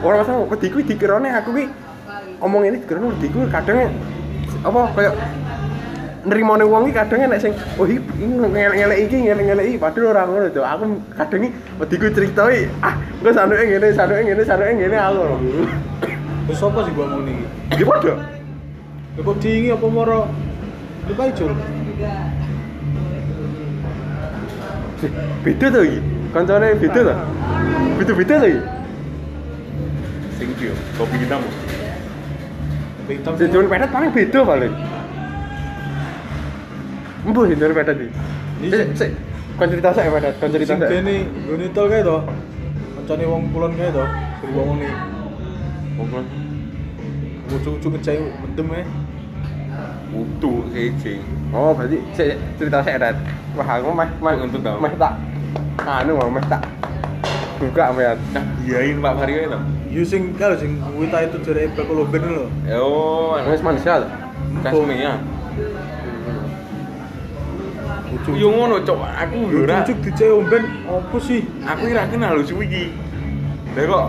[0.00, 1.64] Ora masalah wediku dikirane aku ki
[2.40, 3.92] omong ini dikirane wediku kadang
[4.64, 5.14] apa kayak
[6.20, 10.48] nerimone wong iki kadang nek sing oh iki ngelek-ngelek iki ngelek-ngelek iki padahal ora ngono
[10.48, 10.64] to.
[10.64, 10.84] Aku
[11.16, 15.22] kadang iki wediku critoi ah engko sanuke ngene sanuke ngene sanuke ngene aku.
[16.48, 17.44] Terus sapa sih gua ngomong iki?
[17.76, 18.14] Di padha.
[19.14, 20.20] Ya kok diingi apa moro?
[21.06, 21.52] Lupa ijul.
[25.44, 26.00] Beda to iki.
[26.34, 27.14] Kancane beda to.
[27.96, 28.62] Beda-beda to iki.
[30.36, 31.40] Sing iki yo, kopi hitam.
[33.00, 34.74] Tapi hitam Sing jual pedet paling beda paling.
[37.24, 38.10] Embuh sing jual pedet iki.
[38.60, 39.10] Ini Sik.
[39.56, 40.88] Kon cerita sak pedet, kon cerita Sing sak.
[40.92, 41.14] kene
[41.48, 42.16] nggone tol kae to.
[42.96, 44.04] Kancane wong kulon kae to.
[44.52, 44.90] Wong ngene.
[45.96, 46.24] Pokok
[47.50, 48.84] Lucu-lucu ngejai mendem kae.
[50.10, 51.18] Utuh siji.
[51.54, 51.98] Oh, berarti
[52.58, 53.16] cerita sak pedet.
[53.58, 54.78] Wah, aku meh meh Untuk tahu.
[54.78, 55.14] meh tak
[55.82, 56.62] anu mau meh tak
[57.58, 58.16] buka mean.
[58.32, 59.60] Nah, iyain Pak Mario itu.
[59.90, 62.46] Yo sing kalau sing wita itu jare Pekolomben lho.
[62.78, 64.08] Oh, Wis manusia to.
[64.62, 65.18] Kasmia.
[68.10, 68.30] Lucu.
[68.34, 68.98] Yo ngono, Cok.
[69.02, 69.82] Aku yo ora.
[69.82, 71.42] Lucu dijai omben opo sih?
[71.62, 72.84] Aku ora kenal lho suwi iki.
[73.70, 74.04] Lah kok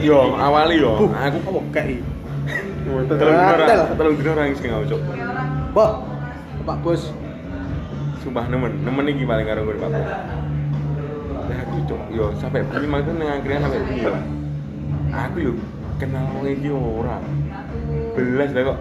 [0.00, 2.00] yo awali yo Buh, aku apa kae?
[2.84, 3.80] Telung dino Tel.
[3.80, 5.00] ora telung dino ora sing aku, Cok.
[5.72, 5.92] Mbak.
[6.64, 7.02] Pak Bos.
[8.24, 9.90] Sumpah nemen, nemen iki paling karo gue Pak.
[11.44, 14.16] Lah aku cok, yo sampai beli mah nang akhirnya sampai yo.
[15.12, 15.52] Aku yo
[16.00, 17.20] kenal wong iki ora.
[18.16, 18.78] Belas lah kok.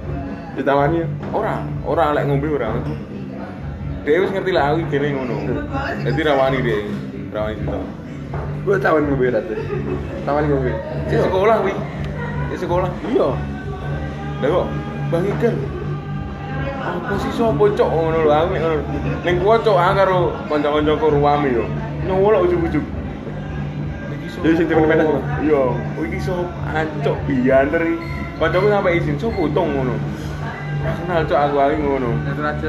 [0.55, 1.03] Ditawani.
[1.35, 2.71] Ora, ora lek ngombe ora.
[4.07, 5.35] Dia wis ngerti lah aku gini ngono.
[6.07, 6.79] Jadi rawani dia,
[7.35, 7.79] rawani itu.
[8.63, 9.55] Gua tawan ngombe rate.
[10.23, 10.71] Tawan ngombe.
[11.11, 11.73] Di sekolah wi,
[12.47, 12.91] di sekolah.
[13.11, 13.29] Iya.
[14.43, 14.67] Lah kok
[15.07, 15.55] Bang Iker.
[16.83, 18.75] Apa sih sopo cok ngono lho aku nek ngono.
[19.23, 20.19] Ning kuwi cok aku karo
[20.51, 21.63] kanca-kancaku ruame yo.
[22.03, 22.83] Nyolok ujug-ujug.
[24.43, 25.23] Iki sing temen pedas, Bang?
[25.47, 26.43] Iya, oh, iki sop
[26.75, 27.97] ancok bianter iki.
[28.35, 29.95] Kancaku sampe izin sop utong ngono.
[30.83, 32.09] Kenal cok aku ali ngono.
[32.27, 32.67] Itu aja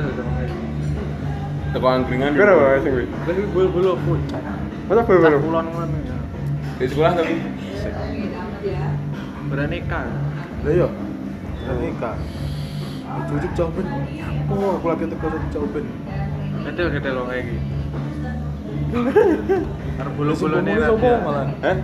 [1.74, 2.38] Teko angkringan.
[2.38, 3.06] Kira wae sing kuwi.
[3.26, 4.20] Tapi bulu bulu pun.
[4.86, 5.42] Masa belum.
[5.42, 6.16] Kulon ngono ya.
[6.78, 7.34] Di sekolah tapi
[9.50, 10.06] Berani kan.
[10.62, 10.88] Lah iya.
[11.72, 12.16] Nikah.
[13.14, 13.86] Lucu-lucu jauh ben.
[14.50, 15.84] Oh, aku lagi teko jauh ben.
[16.64, 17.60] Kedel lo kayak gitu.
[20.00, 20.74] Arep bulu Bulu bulu nih.
[20.82, 21.46] sopo malah.
[21.62, 21.76] Hah?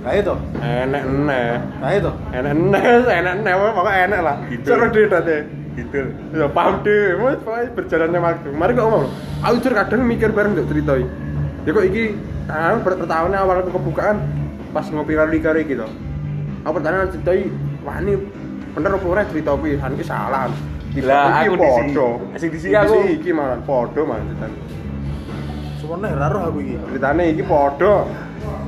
[0.00, 0.34] Kae to.
[0.60, 1.48] Enak eneh.
[1.80, 2.12] Kae to.
[2.32, 4.36] Enak eneh, enak eneh, pokoknya enak lah.
[4.48, 4.66] Gitu.
[4.68, 5.36] Seru deh tadi.
[5.76, 6.00] gitu.
[6.34, 8.48] Ya paham deh, Mas, pokoknya berjalannya waktu.
[8.52, 9.04] Mari kok ngomong.
[9.44, 11.04] Aku jujur kadang mikir bareng untuk ceritoi.
[11.64, 12.04] Ya kok iki
[12.48, 14.16] kan pertahuan awal aku kebukaan
[14.72, 15.86] pas ngopi karo iki to.
[16.64, 17.48] Aku pertanyaan ceritoi,
[17.84, 18.16] wah ini
[18.74, 19.78] bener apa ora cerita kuwi?
[19.78, 20.46] Han iki salah.
[21.06, 21.92] Lah, aku di sini.
[21.94, 22.08] podo.
[22.34, 22.94] Sing di sini aku.
[23.06, 24.58] iki malah podo malah ceritane.
[25.78, 26.74] Semono ora roh aku iki.
[26.90, 28.10] Ceritane iki podo.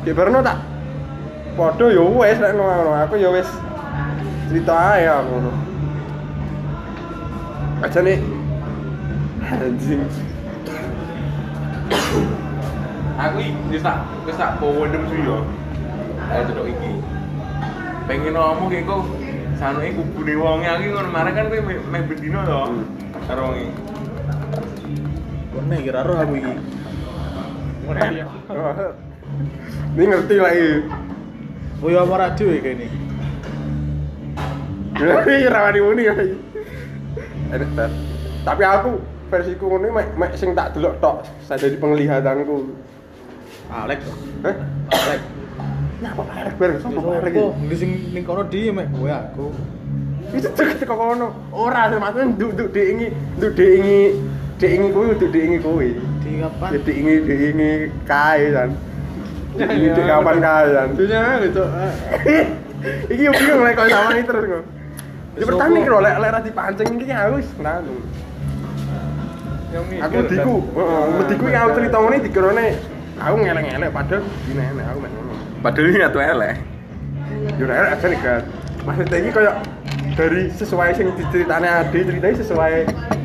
[0.07, 0.59] Ki barno tak
[1.59, 3.49] podo ya wis nek ngono aku ya wis
[4.47, 5.53] cerita ae aku ngono.
[7.83, 8.19] Aja nih
[9.43, 10.03] anjing.
[13.19, 15.43] Aku iki wis tak wis tak powendem suwi yo.
[16.31, 16.91] Ayo cedok iki.
[18.07, 19.03] Pengen ngomong kayak kok
[19.63, 22.83] sanuke kubune wonge aku ngono marang kan kowe meh bendino to.
[23.31, 23.71] Karo wonge.
[25.55, 26.55] Wene iki ora roh aku iki.
[29.93, 30.89] Ini ngerti lah ini.
[31.79, 32.91] Oh ya marah dhewe kene.
[34.99, 36.15] Ini rawani muni ya.
[38.43, 38.99] Tapi aku
[39.31, 42.67] versiku ngono mek mek sing tak delok tok saya jadi penglihatanku.
[43.71, 44.03] Alek.
[44.43, 44.57] Hah?
[44.91, 45.42] Alek.
[46.03, 47.39] Nyapa arek bareng Wis sapa iki?
[47.39, 49.47] Nggih sing ning kono di mek kowe aku.
[50.35, 51.29] Itu deket teko kono.
[51.55, 54.01] Ora maksudnya nduk nduk dek ingi, nduk dek ingi,
[54.59, 55.87] dek ingi kowe nduk dek ingi kowe.
[56.27, 56.69] Di kapan?
[56.75, 57.71] Ya dek ingi dek ingi
[58.03, 58.71] kae kan.
[59.55, 60.89] Dek ingi dek kapan kae kan.
[60.99, 61.65] Dunya itu.
[63.15, 64.65] Iki yo bingung lek kok sama ini terus kok.
[65.39, 65.79] Ya opo?
[65.87, 67.95] kira lek lek ra dipancing iki aku wis nanu.
[69.73, 72.67] Yang Aku diku, heeh, mediku iki aku cerita ngene dikirone
[73.17, 75.01] aku ngelek-ngelek padahal gini aku.
[75.63, 76.55] Padahal ini atuh elek.
[77.55, 78.43] Yo nek aja nih kan.
[78.83, 79.53] Maksudnya iki koyo
[80.19, 82.75] dari sesuai sing diceritane Ade ceritanya sesuai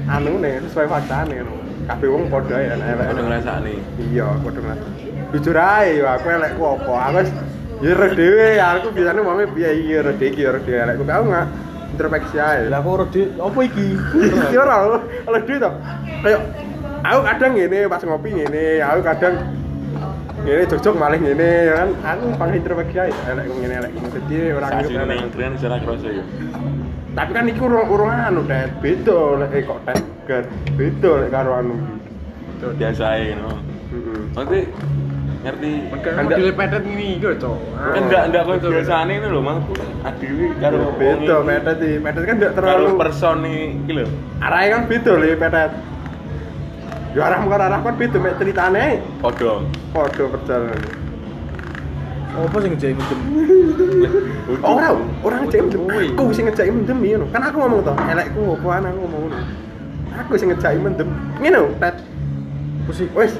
[0.05, 1.57] anu nih, sesuai faktane ngono.
[1.89, 2.93] Kabeh wong padha ya elek.
[3.09, 3.73] Padha ngrasakne.
[3.97, 4.87] Iya, padha ngerasa.
[5.33, 6.93] Jujur ae yo aku elekku apa?
[7.09, 7.29] Aku wis
[7.81, 11.01] ya dhewe, aku biasane wonge piye iya roh dhewe iki roh dhewe elekku.
[11.09, 11.47] Aku nggak
[11.97, 12.69] introspeksi ae.
[12.69, 13.97] Lah aku ora di opo iki?
[14.13, 15.71] Iki ora oleh duit to.
[16.21, 16.41] Kayak
[17.01, 19.33] aku kadang ngene pas ngopi ngene, aku kadang
[20.47, 21.89] ngene jojok malih ngene ya kan.
[22.07, 24.07] Aku pang introspeksi ae elek ngene elek ngene.
[24.09, 25.25] Dadi ora Saksi ngerti nang elek.
[25.25, 26.23] angkringan secara kroso yo.
[27.17, 30.43] tapi kan iku urung urung anu det beda lek eh, kok det gar
[30.73, 31.75] beda lek karo anu.
[32.55, 33.51] Iki biasa aja no.
[33.89, 34.61] Heeh Maksudnya
[35.37, 35.69] ngerti?
[35.97, 37.57] Kan Anda- model pedet ini gitu, Cok.
[37.73, 39.59] kan enggak enggak kok biasane itu lho mang.
[40.03, 41.97] Adewi karo Ya, beda petet iki.
[41.99, 44.05] Petet kan ndak karo terlalu person iki lho.
[44.39, 45.71] Arahnya kan beda lho petet
[47.15, 48.85] ya arah karo arah kan beda mek ceritane.
[49.23, 49.53] Padha.
[49.95, 50.81] Padha perjalanan.
[52.37, 53.19] Apa sing ngejai mendem?
[54.61, 54.87] ora
[55.25, 55.81] ora ngejek mendem.
[56.19, 59.37] Aku sing ngejek mendem ngono kan aku ngomong to elekku apa ana aku ngomong ngono
[60.13, 61.09] aku sing ngejek mendem.
[61.41, 61.95] Ngene lho pet.
[62.87, 63.09] Musik.
[63.17, 63.33] wis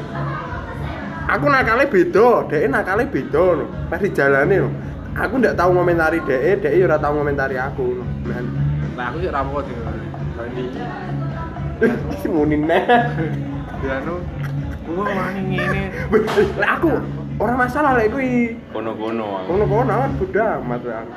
[1.31, 3.65] aku nakale beda dhek nakale beda no.
[3.91, 4.69] Pas di jalane no.
[5.17, 8.03] Aku ndak tahu ngomentari dhek dhek ora tahu ngomentari aku no.
[8.25, 8.41] Nah
[8.97, 9.77] Nah, aku sih rampok sih.
[9.77, 10.65] Ini.
[12.33, 12.81] Munin neh
[13.81, 14.15] dia anu
[14.87, 15.83] gua wani ngene.
[16.57, 16.91] Lah aku
[17.37, 19.47] ora masalah lek kuwi kono-kono aku.
[19.53, 21.11] kono-kono kan bodo amat wae aku.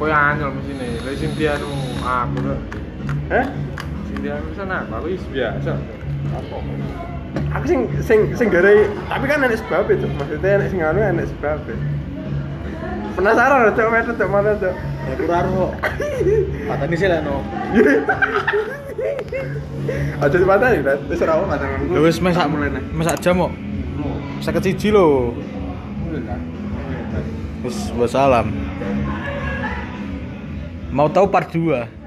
[0.00, 0.86] Koyo anyel mesine.
[1.04, 1.68] Lah sing dia anu
[2.00, 2.56] aku lho.
[3.28, 3.46] Heh?
[4.08, 5.72] Sing dia anu sana aku wis biasa.
[6.32, 6.56] Apa?
[7.60, 8.72] Aku sing sing sing gara
[9.12, 10.08] tapi kan enek sebab itu.
[10.16, 11.58] Maksudnya enek sing anu enek sebab.
[13.16, 14.74] Penasaran cok metu cok mana cok.
[15.06, 15.72] Ya kurang kok.
[16.68, 17.44] Patani sih lah no.
[20.16, 21.00] Aja dipatani, Rat.
[21.06, 21.78] Wis ora apa patanan.
[21.92, 22.46] Lho wis mesak
[22.96, 23.52] mesak jam kok.
[24.40, 25.36] Seket siji lho.
[27.60, 28.52] Wis wassalam.
[30.90, 32.05] Mau tahu part 2?